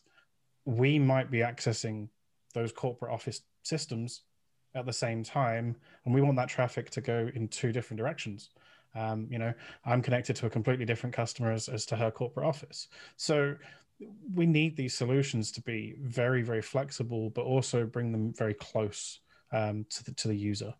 we 0.66 0.98
might 0.98 1.30
be 1.30 1.40
accessing 1.40 2.08
those 2.54 2.72
corporate 2.72 3.12
office 3.12 3.42
systems 3.64 4.24
at 4.76 4.86
the 4.86 4.94
same 4.94 5.24
time 5.24 5.76
and 6.06 6.14
we 6.14 6.22
want 6.22 6.38
that 6.38 6.50
traffic 6.50 6.90
to 6.92 7.02
go 7.02 7.30
in 7.36 7.48
two 7.48 7.72
different 7.72 8.00
directions. 8.00 8.50
Um, 8.96 9.28
you 9.28 9.40
know 9.40 9.52
i'm 9.86 10.04
connected 10.04 10.36
to 10.36 10.46
a 10.46 10.52
completely 10.52 10.86
different 10.86 11.16
customer 11.16 11.52
as, 11.52 11.68
as 11.68 11.84
to 11.88 11.96
her 11.96 12.12
corporate 12.12 12.46
office. 12.46 12.88
So 13.18 13.56
we 14.34 14.46
need 14.46 14.76
these 14.76 14.94
solutions 14.94 15.52
to 15.54 15.62
be 15.62 15.96
very 16.02 16.42
very 16.42 16.62
flexible 16.62 17.30
but 17.30 17.44
also 17.44 17.86
bring 17.86 18.12
them 18.12 18.34
very 18.34 18.54
close 18.54 19.20
um, 19.52 19.86
to 19.90 20.04
the 20.04 20.12
to 20.14 20.28
the 20.28 20.36
user 20.36 20.74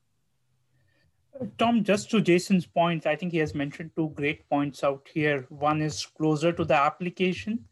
Tom, 1.58 1.84
just 1.84 2.10
to 2.12 2.22
Jason's 2.22 2.66
point, 2.66 3.08
I 3.08 3.16
think 3.16 3.32
he 3.32 3.40
has 3.40 3.56
mentioned 3.56 3.92
two 3.96 4.10
great 4.16 4.48
points 4.50 4.84
out 4.84 5.08
here. 5.12 5.46
One 5.50 5.82
is 5.82 6.06
closer 6.06 6.52
to 6.52 6.64
the 6.64 6.76
application, 6.76 7.66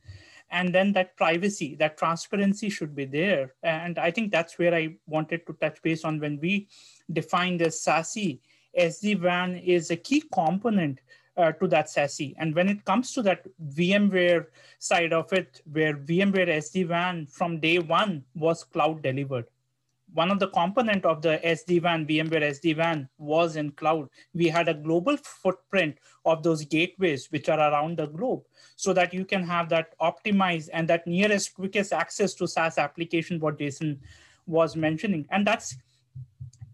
and 0.50 0.74
then 0.74 0.92
that 0.94 1.16
privacy, 1.16 1.76
that 1.76 1.98
transparency 1.98 2.70
should 2.70 2.96
be 2.96 3.06
there. 3.06 3.54
And 3.64 3.98
I 4.00 4.12
think 4.12 4.32
that's 4.32 4.58
where 4.58 4.74
I 4.74 4.96
wanted 5.06 5.46
to 5.48 5.54
touch 5.54 5.82
base 5.82 6.04
on 6.04 6.20
when 6.20 6.40
we 6.40 6.68
defined 7.12 7.62
as 7.62 7.82
SASE, 7.82 8.40
SD-WAN 8.78 9.58
is 9.58 9.92
a 9.92 9.96
key 9.96 10.24
component 10.34 11.00
uh, 11.38 11.52
to 11.54 11.68
that 11.68 11.88
SASE. 11.88 12.34
And 12.38 12.56
when 12.56 12.68
it 12.70 12.84
comes 12.86 13.14
to 13.14 13.22
that 13.24 13.46
VMware 13.74 14.48
side 14.80 15.14
of 15.14 15.32
it, 15.34 15.62
where 15.72 15.96
VMware 15.96 16.48
SD-WAN 16.48 17.28
from 17.28 17.60
day 17.60 17.80
one 17.80 18.24
was 18.36 18.64
cloud 18.64 19.04
delivered 19.04 19.46
one 20.14 20.32
of 20.32 20.40
the 20.40 20.50
component 20.50 21.06
of 21.06 21.22
the 21.22 21.40
SD-WAN, 21.44 22.06
VMware 22.06 22.52
SD-WAN 22.52 23.08
was 23.18 23.56
in 23.56 23.72
cloud. 23.72 24.10
We 24.34 24.48
had 24.48 24.68
a 24.68 24.74
global 24.74 25.18
footprint 25.18 25.98
of 26.26 26.44
those 26.44 26.66
gateways, 26.66 27.28
which 27.32 27.50
are 27.50 27.60
around 27.60 27.98
the 27.98 28.08
globe, 28.08 28.44
so 28.76 28.94
that 28.94 29.14
you 29.14 29.26
can 29.26 29.44
have 29.44 29.70
that 29.70 29.98
optimized 30.00 30.70
and 30.74 30.88
that 30.90 31.08
nearest, 31.08 31.54
quickest 31.54 31.94
access 31.94 32.34
to 32.36 32.48
SaaS 32.48 32.78
application, 32.78 33.40
what 33.40 33.58
Jason 33.58 34.00
was 34.48 34.76
mentioning. 34.76 35.26
And 35.32 35.48
that's 35.48 35.78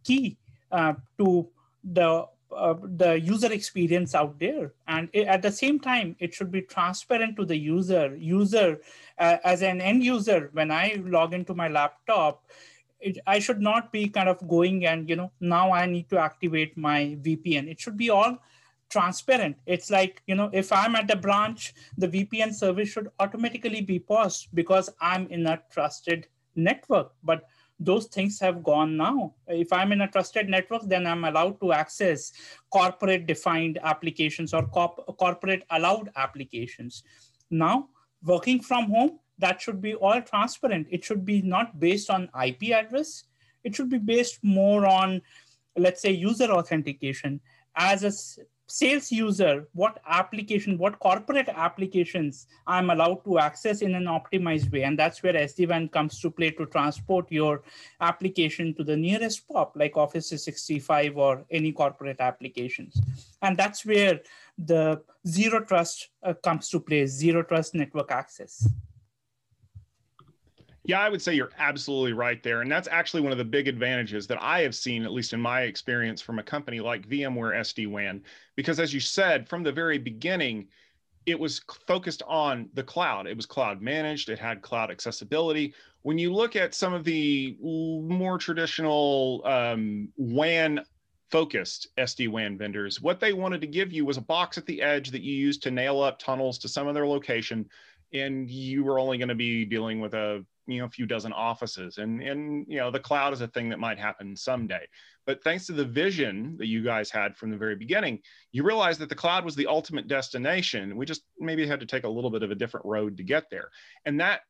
key 0.04 0.38
uh, 0.71 0.93
to 1.17 1.47
the 1.84 2.26
uh, 2.56 2.76
the 2.95 3.19
user 3.19 3.52
experience 3.52 4.15
out 4.15 4.39
there 4.39 4.71
and 4.88 5.10
it, 5.12 5.28
at 5.28 5.41
the 5.41 5.52
same 5.52 5.78
time 5.78 6.15
it 6.19 6.34
should 6.34 6.50
be 6.50 6.62
transparent 6.62 7.36
to 7.36 7.43
the 7.43 7.58
user 7.58 8.15
user 8.15 8.80
uh, 9.19 9.36
as 9.43 9.62
an 9.62 9.82
end 9.82 10.02
user 10.02 10.50
when 10.54 10.71
i 10.71 10.97
log 11.04 11.34
into 11.34 11.54
my 11.54 11.67
laptop 11.67 12.45
I 13.26 13.40
should 13.40 13.62
not 13.62 13.92
be 13.92 14.10
kind 14.10 14.28
of 14.28 14.46
going 14.48 14.86
and, 14.86 15.10
you 15.10 15.16
know, 15.16 15.32
now 15.40 15.72
I 15.72 15.86
need 15.86 16.10
to 16.10 16.18
activate 16.18 16.78
my 16.78 17.18
VPN. 17.22 17.70
It 17.70 17.80
should 17.80 17.98
be 17.98 18.10
all 18.10 18.38
transparent. 18.90 19.58
It's 19.66 19.92
like, 19.92 20.22
you 20.28 20.36
know, 20.36 20.50
if 20.54 20.72
I'm 20.72 20.96
at 20.96 21.08
the 21.08 21.16
branch, 21.16 21.74
the 21.98 22.08
VPN 22.08 22.54
service 22.54 22.90
should 22.90 23.10
automatically 23.20 23.82
be 23.82 24.00
paused 24.00 24.48
because 24.54 24.90
I'm 25.00 25.28
in 25.28 25.46
a 25.46 25.62
trusted 25.72 26.28
network. 26.56 27.14
But 27.24 27.48
those 27.80 28.08
things 28.08 28.40
have 28.40 28.64
gone 28.64 28.98
now. 28.98 29.36
If 29.48 29.72
I'm 29.72 29.92
in 29.92 30.02
a 30.02 30.08
trusted 30.08 30.50
network, 30.50 30.84
then 30.86 31.06
I'm 31.06 31.26
allowed 31.26 31.60
to 31.62 31.74
access 31.74 32.32
corporate 32.72 33.28
defined 33.28 33.80
applications 33.84 34.54
or 34.54 34.66
corp- 34.66 35.06
corporate 35.18 35.64
allowed 35.70 36.10
applications. 36.16 37.04
Now, 37.52 37.90
working 38.24 38.62
from 38.62 38.90
home, 38.90 39.20
that 39.39 39.62
should 39.62 39.82
be 39.82 39.95
all 39.95 40.21
transparent. 40.21 40.88
It 40.89 41.04
should 41.04 41.26
be 41.26 41.41
not 41.41 41.80
based 41.80 42.10
on 42.10 42.30
IP 42.45 42.71
address. 42.71 43.26
It 43.63 43.76
should 43.76 43.89
be 43.89 43.97
based 43.97 44.39
more 44.43 44.86
on, 44.86 45.21
let's 45.76 46.02
say, 46.02 46.12
user 46.12 46.52
authentication. 46.52 47.39
As 47.76 48.04
a 48.04 48.12
sales 48.67 49.12
user, 49.12 49.67
what 49.73 50.00
application, 50.08 50.78
what 50.78 51.00
corporate 51.00 51.47
applications 51.50 52.47
I'm 52.65 52.89
allowed 52.89 53.23
to 53.23 53.39
access 53.39 53.82
in 53.82 53.95
an 53.95 54.06
optimized 54.06 54.71
way. 54.71 54.84
And 54.84 55.00
that's 55.00 55.23
where 55.23 55.34
SD-WAN 55.34 55.89
comes 55.89 56.19
to 56.21 56.30
play 56.30 56.52
to 56.52 56.65
transport 56.65 57.32
your 57.32 57.63
application 58.02 58.73
to 58.76 58.84
the 58.84 58.97
nearest 58.97 59.47
POP, 59.47 59.76
like 59.76 59.95
Office 59.95 60.30
365 60.30 61.17
or 61.17 61.45
any 61.50 61.71
corporate 61.71 62.19
applications. 62.19 63.00
And 63.41 63.58
that's 63.58 63.86
where 63.86 64.19
the 64.58 65.02
zero 65.26 65.63
trust 65.63 66.10
uh, 66.23 66.34
comes 66.34 66.69
to 66.69 66.80
play, 66.80 67.06
zero 67.06 67.43
trust 67.43 67.73
network 67.73 68.12
access. 68.12 68.67
Yeah, 70.88 71.02
I 71.02 71.10
would 71.10 71.21
say 71.21 71.34
you're 71.34 71.52
absolutely 71.58 72.13
right 72.13 72.41
there. 72.41 72.62
And 72.62 72.71
that's 72.71 72.88
actually 72.89 73.19
one 73.19 73.34
of 73.34 73.38
the 73.38 73.43
big 73.43 73.67
advantages 73.67 74.26
that 74.28 74.41
I 74.41 74.62
have 74.62 74.73
seen, 74.73 75.04
at 75.04 75.12
least 75.12 75.34
in 75.34 75.41
my 75.41 75.63
experience, 75.63 76.21
from 76.21 76.39
a 76.39 76.43
company 76.43 76.80
like 76.80 77.08
VMware 77.10 77.60
SD 77.60 77.88
WAN. 77.91 78.23
Because 78.56 78.80
as 78.80 78.93
you 78.93 79.02
said, 79.02 79.50
from 79.50 79.63
the 79.63 79.71
very 79.71 79.97
beginning, 79.97 80.69
it 81.26 81.38
was 81.38 81.60
focused 81.88 82.23
on 82.26 82.69
the 82.73 82.84
cloud. 82.84 83.28
It 83.28 83.36
was 83.36 83.45
cloud 83.45 83.82
managed, 83.82 84.30
it 84.30 84.39
had 84.39 84.62
cloud 84.62 84.89
accessibility. 84.89 85.73
When 86.04 86.17
you 86.17 86.34
look 86.34 86.56
at 86.56 86.73
some 86.73 86.93
of 86.93 87.04
the 87.04 87.58
more 87.62 88.38
traditional 88.38 89.41
um, 89.43 90.08
WAN 90.15 90.86
focused 91.30 91.89
SD 91.97 92.30
WAN 92.30 92.58
vendors, 92.58 93.02
what 93.02 93.19
they 93.19 93.34
wanted 93.34 93.60
to 93.60 93.67
give 93.67 93.91
you 93.91 94.06
was 94.06 94.15
a 94.15 94.21
box 94.21 94.58
at 94.58 94.65
the 94.65 94.82
edge 94.82 95.12
that 95.12 95.21
you 95.21 95.36
used 95.36 95.62
to 95.63 95.71
nail 95.71 96.00
up 96.00 96.17
tunnels 96.17 96.58
to 96.60 96.69
some 96.69 96.88
other 96.88 97.06
location. 97.06 97.67
And 98.13 98.50
you 98.50 98.86
were 98.86 99.00
only 99.00 99.17
going 99.17 99.28
to 99.28 99.36
be 99.36 99.65
dealing 99.65 100.00
with 100.00 100.13
a 100.13 100.45
you 100.68 100.80
know 100.80 100.86
a 100.86 100.90
few 100.90 101.06
dozen 101.06 101.34
offices. 101.34 101.98
And 101.98 102.22
and 102.22 102.66
you 102.68 102.78
know 102.78 102.92
the 102.92 103.00
cloud 103.00 103.34
is 103.34 103.42
a 103.42 103.48
thing 103.48 103.70
that 103.70 103.80
might 103.80 103.98
happen 103.98 104.36
someday. 104.36 104.86
But 105.26 105.44
thanks 105.44 105.66
to 105.68 105.74
the 105.74 105.86
vision 105.86 106.56
that 106.58 106.68
you 106.68 106.84
guys 106.84 107.10
had 107.10 107.36
from 107.36 107.50
the 107.50 107.58
very 107.58 107.76
beginning 107.76 108.20
you 108.52 108.64
realized 108.64 109.00
that 109.00 109.10
the 109.10 109.16
cloud 109.16 109.46
was 109.46 109.56
the 109.56 109.68
ultimate 109.68 110.08
destination. 110.08 110.96
We 110.96 111.06
just 111.06 111.24
maybe 111.40 111.68
had 111.68 111.80
to 111.80 111.86
take 111.86 112.04
a 112.04 112.10
little 112.10 112.30
bit 112.30 112.44
of 112.44 112.52
a 112.52 112.56
different 112.56 112.86
road 112.86 113.18
to 113.18 113.24
get 113.24 113.50
there. 113.50 113.70
And 114.06 114.20
that 114.20 114.42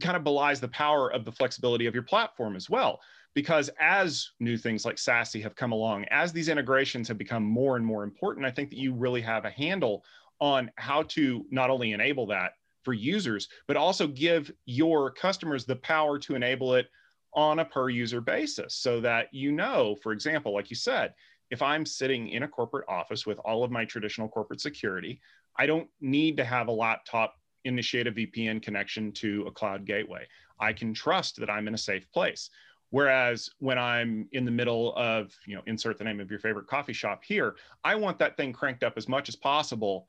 kind 0.00 0.16
of 0.16 0.24
belies 0.24 0.60
the 0.60 0.68
power 0.68 1.12
of 1.12 1.24
the 1.24 1.32
flexibility 1.32 1.86
of 1.86 1.94
your 1.94 2.02
platform 2.02 2.56
as 2.56 2.68
well. 2.68 3.00
Because 3.34 3.70
as 3.80 4.30
new 4.40 4.56
things 4.56 4.84
like 4.84 4.96
SASE 4.96 5.42
have 5.42 5.54
come 5.54 5.72
along 5.72 6.04
as 6.10 6.32
these 6.32 6.48
integrations 6.48 7.08
have 7.08 7.18
become 7.18 7.44
more 7.44 7.76
and 7.76 7.84
more 7.84 8.02
important 8.02 8.44
i 8.44 8.50
think 8.50 8.70
that 8.70 8.78
you 8.78 8.92
really 8.92 9.20
have 9.20 9.44
a 9.44 9.50
handle 9.50 10.02
on 10.40 10.70
how 10.76 11.02
to 11.04 11.44
not 11.50 11.70
only 11.70 11.92
enable 11.92 12.26
that 12.26 12.52
for 12.82 12.92
users, 12.92 13.48
but 13.66 13.76
also 13.76 14.06
give 14.06 14.50
your 14.66 15.10
customers 15.10 15.64
the 15.64 15.76
power 15.76 16.18
to 16.18 16.34
enable 16.34 16.74
it 16.74 16.86
on 17.34 17.58
a 17.58 17.64
per 17.64 17.88
user 17.88 18.20
basis 18.20 18.74
so 18.74 19.00
that 19.00 19.28
you 19.32 19.52
know, 19.52 19.96
for 20.02 20.12
example, 20.12 20.54
like 20.54 20.70
you 20.70 20.76
said, 20.76 21.12
if 21.50 21.62
I'm 21.62 21.86
sitting 21.86 22.28
in 22.28 22.42
a 22.42 22.48
corporate 22.48 22.86
office 22.88 23.26
with 23.26 23.38
all 23.40 23.64
of 23.64 23.70
my 23.70 23.84
traditional 23.84 24.28
corporate 24.28 24.60
security, 24.60 25.20
I 25.56 25.66
don't 25.66 25.88
need 26.00 26.36
to 26.36 26.44
have 26.44 26.68
a 26.68 26.72
laptop 26.72 27.34
initiate 27.64 28.06
a 28.06 28.12
VPN 28.12 28.62
connection 28.62 29.12
to 29.12 29.44
a 29.46 29.50
cloud 29.50 29.84
gateway. 29.84 30.26
I 30.60 30.72
can 30.72 30.94
trust 30.94 31.36
that 31.40 31.50
I'm 31.50 31.68
in 31.68 31.74
a 31.74 31.78
safe 31.78 32.10
place. 32.12 32.50
Whereas 32.90 33.50
when 33.58 33.78
I'm 33.78 34.28
in 34.32 34.44
the 34.44 34.50
middle 34.50 34.94
of, 34.96 35.34
you 35.46 35.54
know, 35.54 35.62
insert 35.66 35.98
the 35.98 36.04
name 36.04 36.20
of 36.20 36.30
your 36.30 36.40
favorite 36.40 36.66
coffee 36.66 36.94
shop 36.94 37.22
here, 37.22 37.56
I 37.84 37.94
want 37.94 38.18
that 38.18 38.36
thing 38.36 38.52
cranked 38.52 38.82
up 38.82 38.94
as 38.96 39.08
much 39.08 39.28
as 39.28 39.36
possible 39.36 40.08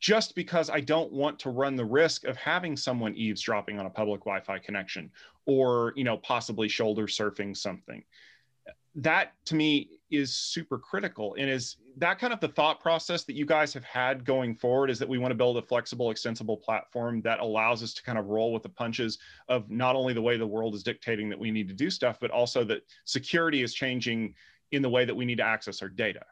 just 0.00 0.34
because 0.34 0.70
I 0.70 0.80
don't 0.80 1.12
want 1.12 1.38
to 1.40 1.50
run 1.50 1.76
the 1.76 1.84
risk 1.84 2.24
of 2.24 2.36
having 2.36 2.76
someone 2.76 3.14
eavesdropping 3.14 3.78
on 3.78 3.86
a 3.86 3.90
public 3.90 4.20
Wi-Fi 4.20 4.58
connection 4.58 5.10
or, 5.46 5.92
you 5.96 6.04
know, 6.04 6.16
possibly 6.18 6.68
shoulder 6.68 7.06
surfing 7.06 7.56
something. 7.56 8.04
That 8.94 9.32
to 9.46 9.54
me 9.54 10.00
is 10.10 10.34
super 10.34 10.78
critical 10.78 11.34
and 11.38 11.50
is 11.50 11.76
that 11.96 12.18
kind 12.18 12.32
of 12.32 12.40
the 12.40 12.48
thought 12.48 12.80
process 12.80 13.24
that 13.24 13.34
you 13.34 13.44
guys 13.44 13.72
have 13.74 13.84
had 13.84 14.24
going 14.24 14.54
forward 14.54 14.88
is 14.90 14.98
that 14.98 15.08
we 15.08 15.18
want 15.18 15.30
to 15.30 15.36
build 15.36 15.56
a 15.56 15.62
flexible 15.62 16.10
extensible 16.10 16.56
platform 16.56 17.20
that 17.22 17.40
allows 17.40 17.82
us 17.82 17.92
to 17.94 18.02
kind 18.02 18.18
of 18.18 18.26
roll 18.26 18.52
with 18.52 18.62
the 18.62 18.68
punches 18.68 19.18
of 19.48 19.68
not 19.70 19.96
only 19.96 20.14
the 20.14 20.22
way 20.22 20.36
the 20.36 20.46
world 20.46 20.74
is 20.74 20.82
dictating 20.82 21.28
that 21.28 21.38
we 21.38 21.50
need 21.50 21.68
to 21.68 21.74
do 21.74 21.90
stuff 21.90 22.18
but 22.20 22.30
also 22.30 22.64
that 22.64 22.82
security 23.04 23.62
is 23.62 23.74
changing 23.74 24.34
in 24.72 24.82
the 24.82 24.88
way 24.88 25.04
that 25.04 25.14
we 25.14 25.24
need 25.24 25.38
to 25.38 25.44
access 25.44 25.82
our 25.82 25.88
data 25.88 26.24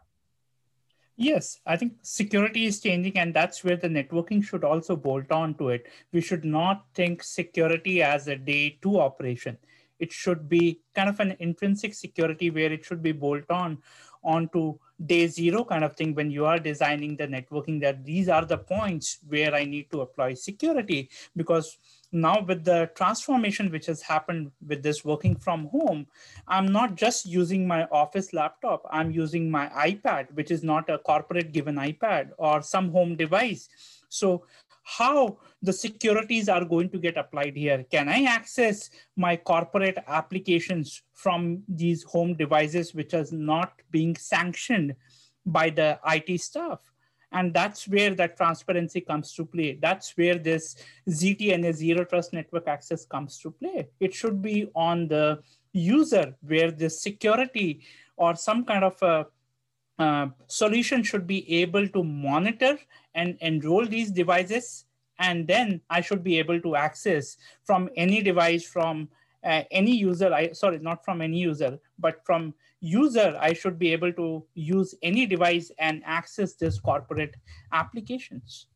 Yes, 1.16 1.60
I 1.64 1.76
think 1.76 1.94
security 2.02 2.66
is 2.66 2.80
changing, 2.80 3.16
and 3.16 3.32
that's 3.32 3.64
where 3.64 3.76
the 3.76 3.88
networking 3.88 4.44
should 4.44 4.64
also 4.64 4.96
bolt 4.96 5.32
on 5.32 5.54
to 5.54 5.70
it. 5.70 5.86
We 6.12 6.20
should 6.20 6.44
not 6.44 6.84
think 6.94 7.22
security 7.22 8.02
as 8.02 8.28
a 8.28 8.36
day 8.36 8.78
two 8.82 9.00
operation. 9.00 9.56
It 9.98 10.12
should 10.12 10.46
be 10.46 10.82
kind 10.94 11.08
of 11.08 11.18
an 11.20 11.36
intrinsic 11.38 11.94
security 11.94 12.50
where 12.50 12.70
it 12.70 12.84
should 12.84 13.02
be 13.02 13.12
bolt 13.12 13.50
on 13.50 13.78
onto 14.26 14.78
day 15.04 15.26
zero 15.26 15.62
kind 15.62 15.84
of 15.84 15.94
thing 15.94 16.14
when 16.14 16.30
you 16.30 16.46
are 16.46 16.58
designing 16.58 17.16
the 17.16 17.26
networking 17.26 17.80
that 17.80 18.04
these 18.04 18.28
are 18.28 18.44
the 18.44 18.56
points 18.56 19.18
where 19.28 19.54
I 19.54 19.64
need 19.64 19.90
to 19.92 20.00
apply 20.00 20.34
security 20.34 21.10
because 21.36 21.78
now 22.12 22.40
with 22.40 22.64
the 22.64 22.90
transformation 22.94 23.70
which 23.70 23.86
has 23.86 24.00
happened 24.00 24.50
with 24.66 24.82
this 24.82 25.04
working 25.04 25.36
from 25.36 25.66
home, 25.66 26.06
I'm 26.48 26.66
not 26.66 26.94
just 26.94 27.26
using 27.26 27.66
my 27.66 27.84
office 27.92 28.32
laptop, 28.32 28.86
I'm 28.90 29.10
using 29.10 29.50
my 29.50 29.68
iPad, 29.68 30.32
which 30.34 30.50
is 30.50 30.62
not 30.62 30.88
a 30.88 30.98
corporate 30.98 31.52
given 31.52 31.74
iPad 31.76 32.30
or 32.38 32.62
some 32.62 32.90
home 32.90 33.16
device. 33.16 33.68
So 34.08 34.46
how 34.86 35.36
the 35.62 35.72
securities 35.72 36.48
are 36.48 36.64
going 36.64 36.88
to 36.88 36.98
get 36.98 37.16
applied 37.16 37.56
here. 37.56 37.84
Can 37.90 38.08
I 38.08 38.22
access 38.22 38.88
my 39.16 39.34
corporate 39.34 39.98
applications 40.06 41.02
from 41.12 41.64
these 41.68 42.04
home 42.04 42.36
devices, 42.36 42.94
which 42.94 43.12
is 43.12 43.32
not 43.32 43.72
being 43.90 44.14
sanctioned 44.14 44.94
by 45.44 45.70
the 45.70 45.98
IT 46.06 46.40
staff? 46.40 46.78
And 47.32 47.52
that's 47.52 47.88
where 47.88 48.14
that 48.14 48.36
transparency 48.36 49.00
comes 49.00 49.32
to 49.34 49.44
play. 49.44 49.76
That's 49.82 50.16
where 50.16 50.38
this 50.38 50.76
ZTNA 51.08 51.74
zero 51.74 52.04
trust 52.04 52.32
network 52.32 52.68
access 52.68 53.04
comes 53.04 53.40
to 53.40 53.50
play. 53.50 53.88
It 53.98 54.14
should 54.14 54.40
be 54.40 54.68
on 54.76 55.08
the 55.08 55.40
user 55.72 56.36
where 56.42 56.70
the 56.70 56.88
security 56.88 57.82
or 58.16 58.36
some 58.36 58.64
kind 58.64 58.84
of 58.84 59.02
a 59.02 59.26
uh, 59.98 60.26
solution 60.46 61.02
should 61.02 61.26
be 61.26 61.50
able 61.62 61.88
to 61.88 62.02
monitor 62.04 62.78
and 63.14 63.36
enroll 63.40 63.86
these 63.86 64.10
devices 64.10 64.84
and 65.18 65.46
then 65.48 65.80
i 65.88 66.00
should 66.00 66.22
be 66.22 66.38
able 66.38 66.60
to 66.60 66.76
access 66.76 67.38
from 67.64 67.88
any 67.96 68.22
device 68.22 68.66
from 68.68 69.08
uh, 69.44 69.62
any 69.70 69.94
user. 69.94 70.32
I 70.34 70.52
sorry 70.52 70.78
not 70.80 71.04
from 71.04 71.22
any 71.22 71.38
user 71.38 71.78
but 71.98 72.20
from 72.24 72.52
user 72.80 73.38
i 73.40 73.52
should 73.52 73.78
be 73.78 73.92
able 73.92 74.12
to 74.12 74.44
use 74.54 74.94
any 75.02 75.24
device 75.24 75.70
and 75.78 76.02
access 76.04 76.54
this 76.54 76.78
corporate 76.78 77.36
applications. 77.72 78.66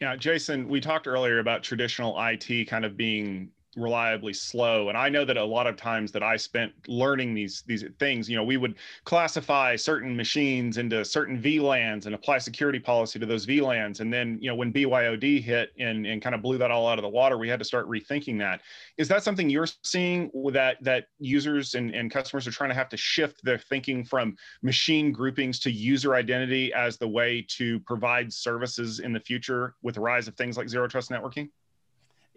Yeah 0.00 0.16
jason 0.16 0.68
we 0.68 0.80
talked 0.80 1.06
earlier 1.06 1.38
about 1.38 1.62
traditional 1.62 2.16
it 2.18 2.68
kind 2.68 2.84
of 2.84 2.96
being 2.96 3.50
reliably 3.76 4.32
slow. 4.32 4.88
And 4.88 4.98
i 4.98 5.08
know 5.08 5.24
that 5.24 5.36
a 5.36 5.44
lot 5.44 5.66
of 5.66 5.76
times 5.76 6.12
that 6.12 6.22
i 6.22 6.36
spent 6.36 6.72
learning 6.88 7.34
these 7.34 7.62
these 7.66 7.84
things 7.98 8.28
you 8.28 8.36
know 8.36 8.44
we 8.44 8.56
would 8.56 8.74
classify 9.04 9.76
certain 9.76 10.16
machines 10.16 10.78
into 10.78 11.04
certain 11.04 11.40
vlans 11.40 12.06
and 12.06 12.14
apply 12.14 12.38
security 12.38 12.78
policy 12.78 13.18
to 13.18 13.26
those 13.26 13.46
vlans 13.46 14.00
and 14.00 14.12
then 14.12 14.38
you 14.40 14.48
know 14.48 14.54
when 14.54 14.72
byod 14.72 15.40
hit 15.40 15.70
and, 15.78 16.06
and 16.06 16.22
kind 16.22 16.34
of 16.34 16.42
blew 16.42 16.58
that 16.58 16.70
all 16.70 16.88
out 16.88 16.98
of 16.98 17.02
the 17.02 17.08
water 17.08 17.38
we 17.38 17.48
had 17.48 17.58
to 17.58 17.64
start 17.64 17.88
rethinking 17.88 18.38
that. 18.38 18.62
Is 18.96 19.08
that 19.08 19.22
something 19.22 19.48
you're 19.48 19.68
seeing 19.82 20.30
that 20.52 20.82
that 20.82 21.06
users 21.18 21.74
and, 21.74 21.94
and 21.94 22.10
customers 22.10 22.46
are 22.46 22.52
trying 22.52 22.70
to 22.70 22.74
have 22.74 22.88
to 22.90 22.96
shift 22.96 23.42
their 23.44 23.58
thinking 23.58 24.04
from 24.04 24.36
machine 24.62 25.12
groupings 25.12 25.58
to 25.60 25.70
user 25.70 26.14
identity 26.14 26.72
as 26.72 26.96
the 26.96 27.08
way 27.08 27.46
to 27.48 27.80
provide 27.80 28.32
services 28.32 29.00
in 29.00 29.12
the 29.12 29.20
future 29.20 29.74
with 29.82 29.94
the 29.94 30.00
rise 30.00 30.28
of 30.28 30.36
things 30.36 30.56
like 30.56 30.68
zero 30.68 30.88
trust 30.88 31.10
networking 31.10 31.48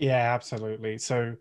yeah, 0.04 0.34
absolutely. 0.34 0.98
So 0.98 1.38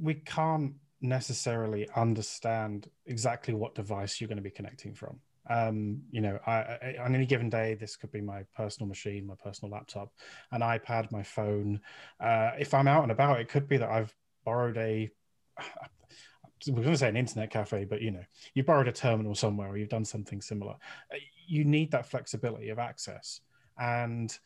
we 0.00 0.14
can't 0.14 0.74
necessarily 1.00 1.88
understand 1.94 2.90
exactly 3.06 3.54
what 3.54 3.76
device 3.76 4.20
you're 4.20 4.26
going 4.26 4.38
to 4.38 4.42
be 4.42 4.50
connecting 4.50 4.92
from. 4.92 5.20
Um, 5.48 6.02
you 6.10 6.20
know, 6.20 6.40
I, 6.48 6.52
I, 6.52 6.96
on 7.00 7.14
any 7.14 7.26
given 7.26 7.48
day, 7.48 7.74
this 7.74 7.94
could 7.94 8.10
be 8.10 8.20
my 8.20 8.42
personal 8.56 8.88
machine, 8.88 9.24
my 9.24 9.36
personal 9.36 9.70
laptop, 9.70 10.12
an 10.50 10.62
iPad, 10.62 11.12
my 11.12 11.22
phone. 11.22 11.80
Uh, 12.18 12.50
if 12.58 12.74
I'm 12.74 12.88
out 12.88 13.04
and 13.04 13.12
about, 13.12 13.38
it 13.38 13.48
could 13.48 13.68
be 13.68 13.76
that 13.76 13.88
I've 13.88 14.12
borrowed 14.44 14.76
a. 14.78 15.08
We're 16.66 16.74
going 16.74 16.92
to 16.92 16.96
say 16.96 17.10
an 17.10 17.16
internet 17.16 17.50
cafe, 17.50 17.84
but 17.84 18.00
you 18.00 18.10
know, 18.10 18.24
you 18.54 18.64
borrowed 18.64 18.88
a 18.88 18.92
terminal 18.92 19.36
somewhere, 19.36 19.68
or 19.68 19.76
you've 19.76 19.90
done 19.90 20.06
something 20.06 20.40
similar. 20.40 20.72
Uh, 21.12 21.18
you 21.46 21.64
need 21.64 21.92
that 21.92 22.06
flexibility 22.06 22.70
of 22.70 22.80
access, 22.80 23.42
and 23.78 24.36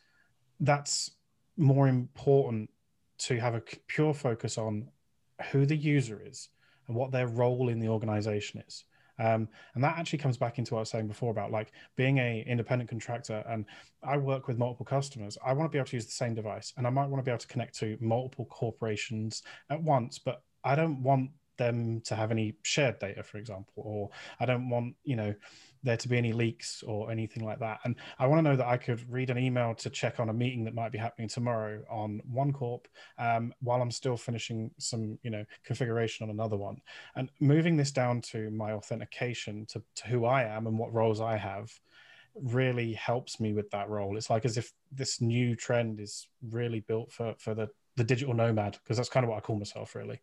that's 0.58 1.12
more 1.56 1.88
important 1.88 2.68
to 3.20 3.38
have 3.38 3.54
a 3.54 3.62
pure 3.86 4.14
focus 4.14 4.58
on 4.58 4.88
who 5.50 5.66
the 5.66 5.76
user 5.76 6.22
is 6.24 6.48
and 6.86 6.96
what 6.96 7.12
their 7.12 7.26
role 7.26 7.68
in 7.68 7.78
the 7.78 7.88
organization 7.88 8.62
is. 8.66 8.84
Um, 9.18 9.48
and 9.74 9.84
that 9.84 9.98
actually 9.98 10.20
comes 10.20 10.38
back 10.38 10.58
into 10.58 10.72
what 10.72 10.78
I 10.78 10.82
was 10.82 10.90
saying 10.90 11.06
before 11.06 11.30
about 11.30 11.50
like 11.50 11.72
being 11.94 12.18
a 12.18 12.42
independent 12.46 12.88
contractor 12.88 13.44
and 13.48 13.66
I 14.02 14.16
work 14.16 14.48
with 14.48 14.56
multiple 14.56 14.86
customers. 14.86 15.36
I 15.44 15.52
want 15.52 15.70
to 15.70 15.72
be 15.72 15.78
able 15.78 15.88
to 15.88 15.96
use 15.96 16.06
the 16.06 16.12
same 16.12 16.34
device 16.34 16.72
and 16.76 16.86
I 16.86 16.90
might 16.90 17.06
want 17.06 17.22
to 17.22 17.24
be 17.24 17.30
able 17.30 17.40
to 17.40 17.46
connect 17.46 17.78
to 17.80 17.98
multiple 18.00 18.46
corporations 18.46 19.42
at 19.68 19.82
once, 19.82 20.18
but 20.18 20.42
I 20.64 20.74
don't 20.74 21.02
want 21.02 21.30
them 21.58 22.00
to 22.06 22.16
have 22.16 22.30
any 22.30 22.56
shared 22.62 22.98
data, 22.98 23.22
for 23.22 23.36
example, 23.36 23.74
or 23.76 24.10
I 24.40 24.46
don't 24.46 24.70
want, 24.70 24.94
you 25.04 25.16
know, 25.16 25.34
there 25.82 25.96
to 25.96 26.08
be 26.08 26.18
any 26.18 26.32
leaks 26.32 26.82
or 26.86 27.10
anything 27.10 27.44
like 27.44 27.58
that. 27.60 27.80
And 27.84 27.96
I 28.18 28.26
want 28.26 28.38
to 28.38 28.50
know 28.50 28.56
that 28.56 28.66
I 28.66 28.76
could 28.76 29.02
read 29.10 29.30
an 29.30 29.38
email 29.38 29.74
to 29.76 29.90
check 29.90 30.20
on 30.20 30.28
a 30.28 30.32
meeting 30.32 30.64
that 30.64 30.74
might 30.74 30.92
be 30.92 30.98
happening 30.98 31.28
tomorrow 31.28 31.82
on 31.90 32.20
one 32.30 32.52
corp 32.52 32.86
um, 33.18 33.52
while 33.60 33.80
I'm 33.80 33.90
still 33.90 34.16
finishing 34.16 34.70
some, 34.78 35.18
you 35.22 35.30
know, 35.30 35.44
configuration 35.64 36.24
on 36.24 36.30
another 36.30 36.56
one. 36.56 36.76
And 37.16 37.30
moving 37.40 37.76
this 37.76 37.92
down 37.92 38.20
to 38.32 38.50
my 38.50 38.72
authentication 38.72 39.66
to, 39.70 39.82
to 39.96 40.08
who 40.08 40.26
I 40.26 40.44
am 40.44 40.66
and 40.66 40.78
what 40.78 40.92
roles 40.92 41.20
I 41.20 41.36
have 41.36 41.70
really 42.34 42.92
helps 42.92 43.40
me 43.40 43.52
with 43.52 43.70
that 43.70 43.88
role. 43.88 44.16
It's 44.16 44.30
like 44.30 44.44
as 44.44 44.56
if 44.56 44.72
this 44.92 45.20
new 45.20 45.56
trend 45.56 46.00
is 46.00 46.28
really 46.50 46.80
built 46.80 47.12
for 47.12 47.34
for 47.38 47.54
the 47.54 47.68
the 47.96 48.04
digital 48.04 48.34
nomad 48.34 48.78
because 48.82 48.96
that's 48.96 49.08
kind 49.08 49.24
of 49.24 49.30
what 49.30 49.38
I 49.38 49.40
call 49.40 49.56
myself 49.56 49.94
really. 49.94 50.20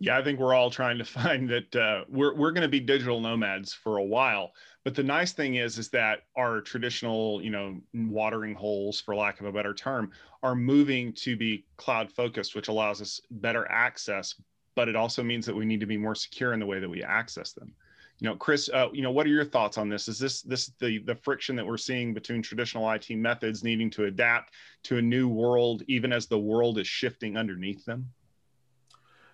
Yeah, 0.00 0.16
I 0.16 0.22
think 0.22 0.38
we're 0.38 0.54
all 0.54 0.70
trying 0.70 0.98
to 0.98 1.04
find 1.20 1.48
that 1.48 1.74
uh, 1.76 2.04
we're 2.08 2.34
we're 2.34 2.52
going 2.52 2.62
to 2.62 2.68
be 2.68 2.80
digital 2.80 3.20
nomads 3.20 3.72
for 3.74 3.96
a 3.98 4.04
while. 4.04 4.52
But 4.84 4.94
the 4.94 5.02
nice 5.02 5.32
thing 5.32 5.56
is, 5.56 5.76
is 5.76 5.88
that 5.90 6.20
our 6.36 6.60
traditional, 6.60 7.42
you 7.42 7.50
know, 7.50 7.80
watering 7.94 8.54
holes, 8.54 9.00
for 9.00 9.14
lack 9.14 9.40
of 9.40 9.46
a 9.46 9.52
better 9.52 9.74
term, 9.74 10.12
are 10.42 10.54
moving 10.54 11.12
to 11.14 11.36
be 11.36 11.66
cloud 11.76 12.10
focused, 12.12 12.54
which 12.54 12.68
allows 12.68 13.02
us 13.02 13.20
better 13.30 13.70
access. 13.70 14.34
But 14.74 14.88
it 14.88 14.96
also 14.96 15.22
means 15.22 15.44
that 15.46 15.56
we 15.56 15.66
need 15.66 15.80
to 15.80 15.86
be 15.86 15.98
more 15.98 16.14
secure 16.14 16.52
in 16.52 16.60
the 16.60 16.66
way 16.66 16.78
that 16.78 16.88
we 16.88 17.02
access 17.02 17.52
them. 17.52 17.74
You 18.20 18.28
know, 18.28 18.36
Chris, 18.36 18.68
uh, 18.72 18.88
you 18.92 19.02
know, 19.02 19.10
what 19.10 19.26
are 19.26 19.30
your 19.30 19.44
thoughts 19.44 19.78
on 19.78 19.88
this? 19.88 20.08
Is 20.08 20.18
this 20.18 20.42
this 20.42 20.72
the 20.80 20.98
the 20.98 21.14
friction 21.16 21.56
that 21.56 21.66
we're 21.66 21.76
seeing 21.76 22.14
between 22.14 22.42
traditional 22.42 22.90
IT 22.90 23.10
methods 23.10 23.64
needing 23.64 23.90
to 23.90 24.04
adapt 24.04 24.54
to 24.84 24.98
a 24.98 25.02
new 25.02 25.28
world, 25.28 25.82
even 25.88 26.12
as 26.12 26.26
the 26.26 26.38
world 26.38 26.78
is 26.78 26.86
shifting 26.86 27.36
underneath 27.36 27.84
them? 27.84 28.10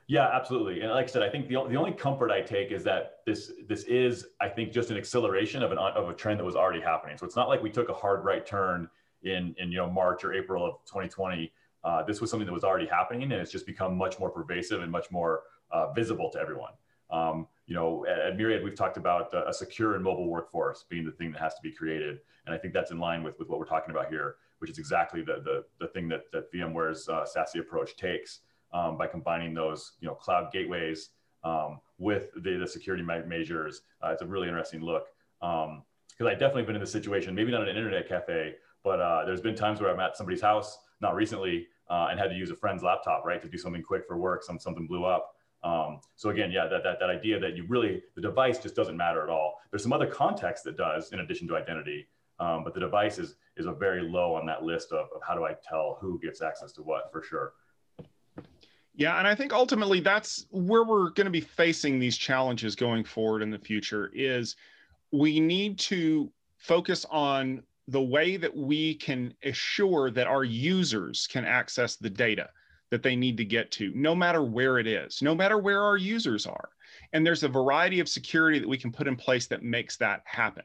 Yeah, 0.07 0.29
absolutely. 0.33 0.83
And 0.83 0.91
like 0.91 1.05
I 1.05 1.07
said, 1.07 1.23
I 1.23 1.31
think 1.31 1.49
the, 1.49 1.55
the 1.69 1.77
only 1.77 1.93
comfort 1.93 2.31
I 2.31 2.43
take 2.43 2.73
is 2.73 2.85
that 2.85 3.21
this 3.25 3.53
this 3.67 3.85
is, 3.85 4.27
I 4.41 4.49
think, 4.49 4.71
just 4.71 4.91
an 4.91 4.99
acceleration 4.99 5.63
of 5.63 5.73
an 5.73 5.79
of 5.79 6.09
a 6.11 6.15
trend 6.15 6.41
that 6.41 6.45
was 6.45 6.57
already 6.57 6.81
happening. 6.81 7.17
So 7.17 7.25
it's 7.25 7.37
not 7.37 7.49
like 7.49 7.63
we 7.63 7.71
took 7.71 7.89
a 7.89 7.95
hard 7.95 8.25
right 8.25 8.45
turn 8.45 8.89
in 9.23 9.55
in 9.59 9.73
you 9.73 9.79
know 9.79 9.91
March 9.91 10.23
or 10.25 10.35
April 10.35 10.65
of 10.65 10.75
2020. 10.87 11.51
Uh, 11.85 12.03
this 12.03 12.21
was 12.21 12.31
something 12.31 12.47
that 12.47 12.53
was 12.53 12.65
already 12.65 12.87
happening, 12.87 13.23
and 13.23 13.33
it's 13.33 13.51
just 13.51 13.67
become 13.67 13.97
much 13.97 14.19
more 14.19 14.31
pervasive 14.31 14.83
and 14.83 14.93
much 14.93 15.11
more 15.11 15.43
uh, 15.71 15.91
visible 15.93 16.31
to 16.31 16.39
everyone. 16.39 16.73
Um, 17.11 17.47
you 17.67 17.75
know, 17.75 18.05
at, 18.07 18.19
at, 18.19 18.37
Myriad, 18.37 18.65
we've 18.65 18.75
talked 18.75 18.97
about 18.97 19.33
a 19.35 19.53
secure 19.53 19.95
and 19.95 20.03
mobile 20.05 20.29
workforce 20.29 20.85
being 20.89 21.05
the 21.05 21.13
thing 21.13 21.33
that 21.33 21.41
has 21.41 21.55
to 21.55 21.63
be 21.63 21.71
created, 21.71 22.21
and 22.47 22.55
I 22.55 22.59
think 22.59 22.75
that's 22.75 22.91
in 22.91 22.99
line 22.99 23.23
with 23.23 23.39
with 23.39 23.49
what 23.49 23.59
we're 23.59 23.65
talking 23.65 23.91
about 23.91 24.09
here, 24.11 24.37
which 24.59 24.71
is 24.71 24.79
exactly 24.79 25.23
the 25.23 25.41
the, 25.43 25.65
the 25.81 25.89
thing 25.89 26.09
that 26.09 26.31
that 26.33 26.53
VMware's 26.53 27.09
uh, 27.09 27.25
SASE 27.25 27.59
approach 27.59 27.97
takes 27.97 28.41
um, 28.75 28.99
by 28.99 29.07
combining 29.07 29.55
those, 29.55 29.93
you 30.01 30.09
know, 30.09 30.15
cloud 30.15 30.53
gateways 30.53 31.11
um, 31.45 31.81
with 31.99 32.29
the, 32.43 32.59
the 32.59 32.67
security 32.67 33.03
measures. 33.03 33.83
Uh, 34.03 34.09
it's 34.09 34.23
a 34.23 34.27
really 34.27 34.49
interesting 34.49 34.83
look. 34.83 35.07
Because 35.41 35.71
um, 36.21 36.27
I've 36.27 36.39
definitely 36.39 36.65
been 36.65 36.75
in 36.75 36.81
this 36.81 36.93
situation, 36.93 37.35
maybe 37.35 37.53
not 37.53 37.63
in 37.63 37.69
an 37.69 37.77
internet 37.77 38.09
cafe, 38.09 38.57
but 38.83 39.01
uh, 39.01 39.25
there's 39.25 39.41
been 39.41 39.55
times 39.55 39.81
where 39.81 39.91
I'm 39.91 40.01
at 40.01 40.17
somebody's 40.17 40.43
house, 40.43 40.79
not 41.01 41.15
recently, 41.15 41.69
uh, 41.89 42.09
and 42.11 42.19
had 42.19 42.29
to 42.31 42.37
use 42.37 42.51
a 42.51 42.57
friend's 42.57 42.83
laptop, 42.83 43.25
right, 43.25 43.41
to 43.41 43.49
do 43.49 43.59
something 43.59 43.83
quick 43.83 44.07
for 44.07 44.19
work. 44.19 44.43
Some 44.43 44.59
something 44.59 44.87
blew 44.87 45.05
up. 45.05 45.35
Um, 45.63 46.01
so 46.17 46.31
again, 46.31 46.51
yeah, 46.51 46.67
that, 46.67 46.83
that 46.83 46.99
that 47.01 47.11
idea 47.11 47.39
that 47.41 47.57
you 47.57 47.65
really 47.69 48.03
the 48.15 48.21
device 48.21 48.59
just 48.59 48.75
doesn't 48.75 48.97
matter 48.97 49.23
at 49.23 49.31
all. 49.31 49.61
There's 49.71 49.83
some 49.83 49.93
other 49.93 50.07
context 50.07 50.65
that 50.65 50.77
does, 50.77 51.13
in 51.13 51.21
addition 51.21 51.49
to 51.49 51.57
identity, 51.57 52.07
um, 52.39 52.65
but 52.65 52.75
the 52.75 52.81
device 52.81 53.19
is 53.19 53.37
is 53.57 53.67
a 53.67 53.73
very 53.73 54.03
low 54.03 54.35
on 54.35 54.45
that 54.47 54.63
list 54.63 54.93
of, 54.93 55.07
of 55.15 55.23
how 55.27 55.35
do 55.35 55.45
I 55.45 55.55
tell 55.67 55.99
who 56.01 56.19
gets 56.21 56.43
access 56.43 56.73
to 56.73 56.83
what 56.83 57.11
for 57.13 57.23
sure. 57.23 57.53
Yeah, 58.97 59.19
and 59.19 59.27
I 59.27 59.35
think 59.35 59.53
ultimately 59.53 60.01
that's 60.01 60.47
where 60.51 60.85
we're 60.85 61.11
going 61.11 61.25
to 61.25 61.31
be 61.31 61.41
facing 61.41 61.99
these 61.99 62.17
challenges 62.17 62.77
going 62.77 63.05
forward 63.05 63.43
in 63.43 63.51
the 63.51 63.59
future 63.59 64.11
is 64.15 64.55
we 65.11 65.41
need 65.41 65.79
to 65.81 66.31
focus 66.59 67.05
on 67.11 67.63
the 67.89 68.01
way 68.01 68.37
that 68.37 68.57
we 68.57 68.95
can 68.95 69.35
assure 69.43 70.11
that 70.11 70.27
our 70.27 70.45
users 70.45 71.27
can 71.27 71.45
access 71.45 71.97
the 71.97 72.09
data 72.09 72.49
that 72.91 73.03
they 73.03 73.17
need 73.17 73.37
to 73.37 73.45
get 73.45 73.71
to 73.73 73.93
no 73.95 74.15
matter 74.15 74.43
where 74.43 74.79
it 74.79 74.87
is, 74.87 75.21
no 75.21 75.35
matter 75.35 75.59
where 75.59 75.83
our 75.83 75.97
users 75.97 76.47
are. 76.47 76.71
And 77.13 77.27
there's 77.27 77.43
a 77.43 77.49
variety 77.49 77.99
of 77.99 78.09
security 78.09 78.59
that 78.61 78.69
we 78.69 78.79
can 78.79 78.93
put 78.93 79.09
in 79.09 79.17
place 79.17 79.47
that 79.49 79.63
makes 79.63 79.97
that 79.97 80.23
happen. 80.25 80.63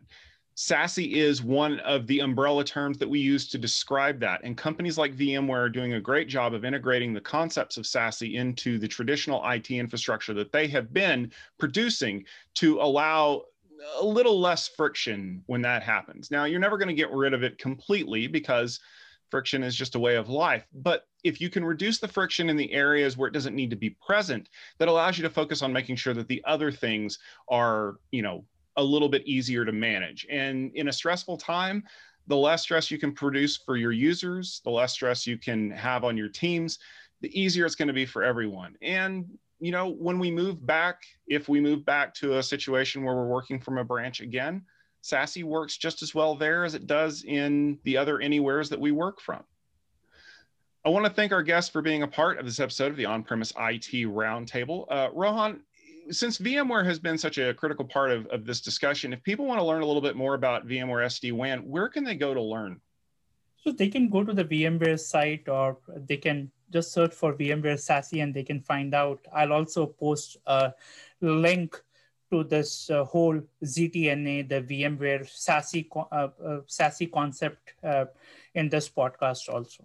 SASE 0.59 1.13
is 1.13 1.41
one 1.41 1.79
of 1.79 2.05
the 2.05 2.19
umbrella 2.19 2.65
terms 2.65 2.97
that 2.97 3.09
we 3.09 3.17
use 3.17 3.47
to 3.47 3.57
describe 3.57 4.19
that. 4.19 4.41
And 4.43 4.57
companies 4.57 4.97
like 4.97 5.15
VMware 5.15 5.57
are 5.57 5.69
doing 5.69 5.93
a 5.93 6.01
great 6.01 6.27
job 6.27 6.53
of 6.53 6.65
integrating 6.65 7.13
the 7.13 7.21
concepts 7.21 7.77
of 7.77 7.85
SASE 7.85 8.33
into 8.33 8.77
the 8.77 8.87
traditional 8.87 9.41
IT 9.49 9.71
infrastructure 9.71 10.33
that 10.33 10.51
they 10.51 10.67
have 10.67 10.91
been 10.91 11.31
producing 11.59 12.25
to 12.55 12.81
allow 12.81 13.43
a 14.01 14.05
little 14.05 14.37
less 14.37 14.67
friction 14.67 15.41
when 15.45 15.61
that 15.61 15.81
happens. 15.81 16.29
Now, 16.29 16.43
you're 16.43 16.59
never 16.59 16.77
going 16.77 16.89
to 16.89 16.93
get 16.93 17.09
rid 17.11 17.33
of 17.33 17.41
it 17.41 17.57
completely 17.57 18.27
because 18.27 18.81
friction 19.31 19.63
is 19.63 19.77
just 19.77 19.95
a 19.95 19.99
way 19.99 20.17
of 20.17 20.27
life. 20.27 20.67
But 20.73 21.07
if 21.23 21.39
you 21.39 21.49
can 21.49 21.63
reduce 21.63 21.99
the 21.99 22.07
friction 22.09 22.49
in 22.49 22.57
the 22.57 22.73
areas 22.73 23.15
where 23.15 23.29
it 23.29 23.33
doesn't 23.33 23.55
need 23.55 23.69
to 23.69 23.77
be 23.77 23.95
present, 24.05 24.49
that 24.77 24.89
allows 24.89 25.17
you 25.17 25.23
to 25.23 25.29
focus 25.29 25.61
on 25.61 25.71
making 25.71 25.95
sure 25.95 26.13
that 26.15 26.27
the 26.27 26.43
other 26.45 26.69
things 26.69 27.17
are, 27.47 27.95
you 28.11 28.21
know, 28.21 28.43
a 28.77 28.84
little 28.84 29.10
bit 29.10 29.25
easier 29.25 29.65
to 29.65 29.71
manage. 29.71 30.25
And 30.29 30.71
in 30.75 30.88
a 30.88 30.93
stressful 30.93 31.38
time, 31.38 31.84
the 32.27 32.38
less 32.38 32.62
stress 32.62 32.91
you 32.91 32.99
can 32.99 33.12
produce 33.12 33.58
for 33.58 33.75
your 33.75 33.91
users, 33.91 34.62
the 34.63 34.69
less 34.69 34.93
stress 34.93 35.25
you 35.25 35.38
can 35.38 35.71
have 35.71 36.03
on 36.03 36.15
your 36.15 36.29
teams, 36.29 36.79
the 37.21 37.39
easier 37.39 37.65
it's 37.65 37.75
going 37.75 37.88
to 37.88 37.93
be 37.93 38.05
for 38.05 38.23
everyone. 38.23 38.75
And 38.82 39.25
you 39.60 39.71
know, 39.71 39.89
when 39.89 40.19
we 40.19 40.32
move 40.32 40.65
back, 40.65 41.03
if 41.27 41.49
we 41.49 41.60
move 41.60 41.84
back 41.86 42.13
to 42.15 42.38
a 42.38 42.43
situation 42.43 43.03
where 43.03 43.15
we're 43.15 43.27
working 43.27 43.60
from 43.60 43.77
a 43.77 43.84
branch 43.84 44.21
again, 44.21 44.63
SASE 45.03 45.43
works 45.43 45.77
just 45.77 46.01
as 46.01 46.15
well 46.15 46.36
there 46.36 46.65
as 46.65 46.75
it 46.75 46.88
does 46.88 47.23
in 47.23 47.77
the 47.84 47.97
other 47.97 48.19
anywheres 48.19 48.69
that 48.69 48.79
we 48.79 48.91
work 48.91 49.19
from. 49.19 49.43
I 50.86 50.89
want 50.89 51.05
to 51.05 51.12
thank 51.12 51.34
our 51.34 51.43
guests 51.43 51.69
for 51.69 51.82
being 51.82 52.03
a 52.03 52.08
part 52.08 52.39
of 52.39 52.45
this 52.45 52.60
episode 52.60 52.91
of 52.91 52.97
the 52.97 53.05
On-Premise 53.05 53.51
IT 53.58 54.08
Roundtable. 54.08 54.86
Uh, 54.89 55.10
Rohan, 55.13 55.62
since 56.11 56.37
VMware 56.37 56.85
has 56.85 56.99
been 56.99 57.17
such 57.17 57.37
a 57.37 57.53
critical 57.53 57.85
part 57.85 58.11
of, 58.11 58.25
of 58.27 58.45
this 58.45 58.61
discussion, 58.61 59.13
if 59.13 59.23
people 59.23 59.45
want 59.45 59.59
to 59.59 59.65
learn 59.65 59.81
a 59.81 59.85
little 59.85 60.01
bit 60.01 60.15
more 60.15 60.33
about 60.33 60.67
VMware 60.67 61.05
SD-WAN, 61.05 61.59
where 61.59 61.89
can 61.89 62.03
they 62.03 62.15
go 62.15 62.33
to 62.33 62.41
learn? 62.41 62.81
So 63.63 63.71
they 63.71 63.89
can 63.89 64.09
go 64.09 64.23
to 64.23 64.33
the 64.33 64.45
VMware 64.45 64.99
site 64.99 65.49
or 65.49 65.77
they 65.87 66.17
can 66.17 66.51
just 66.71 66.93
search 66.93 67.13
for 67.13 67.33
VMware 67.33 67.77
SASE 67.77 68.23
and 68.23 68.33
they 68.33 68.43
can 68.43 68.61
find 68.61 68.93
out. 68.93 69.19
I'll 69.33 69.53
also 69.53 69.85
post 69.85 70.37
a 70.45 70.73
link 71.21 71.81
to 72.31 72.43
this 72.43 72.89
uh, 72.89 73.03
whole 73.03 73.41
ZTNA, 73.63 74.47
the 74.47 74.61
VMware 74.61 75.27
SASE, 75.27 75.87
uh, 75.93 76.03
uh, 76.15 76.29
SASE 76.67 77.11
concept 77.11 77.73
uh, 77.83 78.05
in 78.53 78.69
this 78.69 78.87
podcast 78.87 79.49
also. 79.49 79.83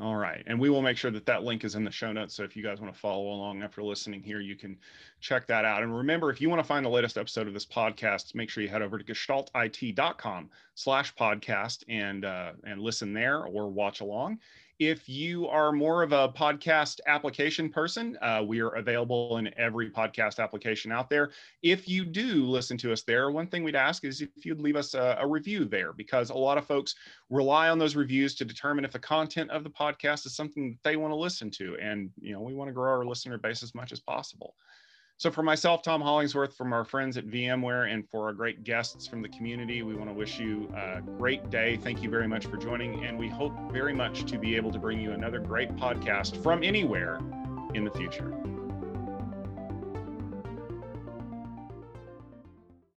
All 0.00 0.16
right. 0.16 0.42
And 0.46 0.58
we 0.58 0.70
will 0.70 0.80
make 0.80 0.96
sure 0.96 1.10
that 1.10 1.26
that 1.26 1.44
link 1.44 1.64
is 1.64 1.74
in 1.74 1.84
the 1.84 1.90
show 1.90 2.12
notes. 2.12 2.34
So 2.34 2.44
if 2.44 2.56
you 2.56 2.62
guys 2.62 2.80
want 2.80 2.94
to 2.94 2.98
follow 2.98 3.24
along 3.24 3.62
after 3.62 3.82
listening 3.82 4.22
here, 4.22 4.40
you 4.40 4.56
can 4.56 4.78
check 5.20 5.46
that 5.48 5.66
out. 5.66 5.82
And 5.82 5.94
remember, 5.94 6.30
if 6.30 6.40
you 6.40 6.48
want 6.48 6.60
to 6.60 6.66
find 6.66 6.84
the 6.84 6.90
latest 6.90 7.18
episode 7.18 7.46
of 7.46 7.52
this 7.52 7.66
podcast, 7.66 8.34
make 8.34 8.48
sure 8.48 8.62
you 8.62 8.70
head 8.70 8.80
over 8.80 8.96
to 8.96 9.04
gestaltit.com 9.04 10.48
slash 10.74 11.14
podcast 11.14 11.84
and, 11.88 12.24
uh, 12.24 12.52
and 12.64 12.80
listen 12.80 13.12
there 13.12 13.44
or 13.44 13.68
watch 13.68 14.00
along. 14.00 14.38
If 14.78 15.08
you 15.08 15.46
are 15.48 15.70
more 15.70 16.02
of 16.02 16.12
a 16.12 16.30
podcast 16.30 17.00
application 17.06 17.68
person, 17.68 18.18
uh, 18.20 18.42
we 18.44 18.60
are 18.60 18.70
available 18.70 19.36
in 19.36 19.52
every 19.56 19.90
podcast 19.90 20.38
application 20.42 20.90
out 20.90 21.08
there. 21.08 21.30
If 21.62 21.88
you 21.88 22.04
do 22.04 22.46
listen 22.46 22.76
to 22.78 22.92
us 22.92 23.02
there, 23.02 23.30
one 23.30 23.46
thing 23.46 23.62
we'd 23.62 23.76
ask 23.76 24.04
is 24.04 24.20
if 24.22 24.44
you'd 24.44 24.60
leave 24.60 24.76
us 24.76 24.94
a, 24.94 25.18
a 25.20 25.26
review 25.26 25.64
there, 25.66 25.92
because 25.92 26.30
a 26.30 26.34
lot 26.34 26.58
of 26.58 26.66
folks 26.66 26.96
rely 27.30 27.68
on 27.68 27.78
those 27.78 27.94
reviews 27.94 28.34
to 28.36 28.44
determine 28.44 28.84
if 28.84 28.92
the 28.92 28.98
content 28.98 29.50
of 29.50 29.62
the 29.62 29.70
podcast 29.70 30.26
is 30.26 30.34
something 30.34 30.70
that 30.70 30.82
they 30.82 30.96
want 30.96 31.12
to 31.12 31.16
listen 31.16 31.50
to. 31.52 31.76
And, 31.80 32.10
you 32.20 32.32
know, 32.32 32.40
we 32.40 32.54
want 32.54 32.68
to 32.68 32.72
grow 32.72 32.90
our 32.92 33.04
listener 33.04 33.38
base 33.38 33.62
as 33.62 33.74
much 33.74 33.92
as 33.92 34.00
possible. 34.00 34.54
So 35.22 35.30
for 35.30 35.44
myself, 35.44 35.82
Tom 35.82 36.00
Hollingsworth, 36.00 36.56
from 36.56 36.72
our 36.72 36.84
friends 36.84 37.16
at 37.16 37.28
VMware, 37.28 37.94
and 37.94 38.04
for 38.10 38.26
our 38.26 38.32
great 38.32 38.64
guests 38.64 39.06
from 39.06 39.22
the 39.22 39.28
community, 39.28 39.84
we 39.84 39.94
want 39.94 40.10
to 40.10 40.12
wish 40.12 40.40
you 40.40 40.68
a 40.74 41.00
great 41.00 41.48
day. 41.48 41.76
Thank 41.76 42.02
you 42.02 42.10
very 42.10 42.26
much 42.26 42.46
for 42.46 42.56
joining, 42.56 43.04
and 43.04 43.16
we 43.16 43.28
hope 43.28 43.52
very 43.70 43.94
much 43.94 44.24
to 44.24 44.36
be 44.36 44.56
able 44.56 44.72
to 44.72 44.80
bring 44.80 45.00
you 45.00 45.12
another 45.12 45.38
great 45.38 45.76
podcast 45.76 46.42
from 46.42 46.64
anywhere 46.64 47.20
in 47.72 47.84
the 47.84 47.90
future. 47.92 48.34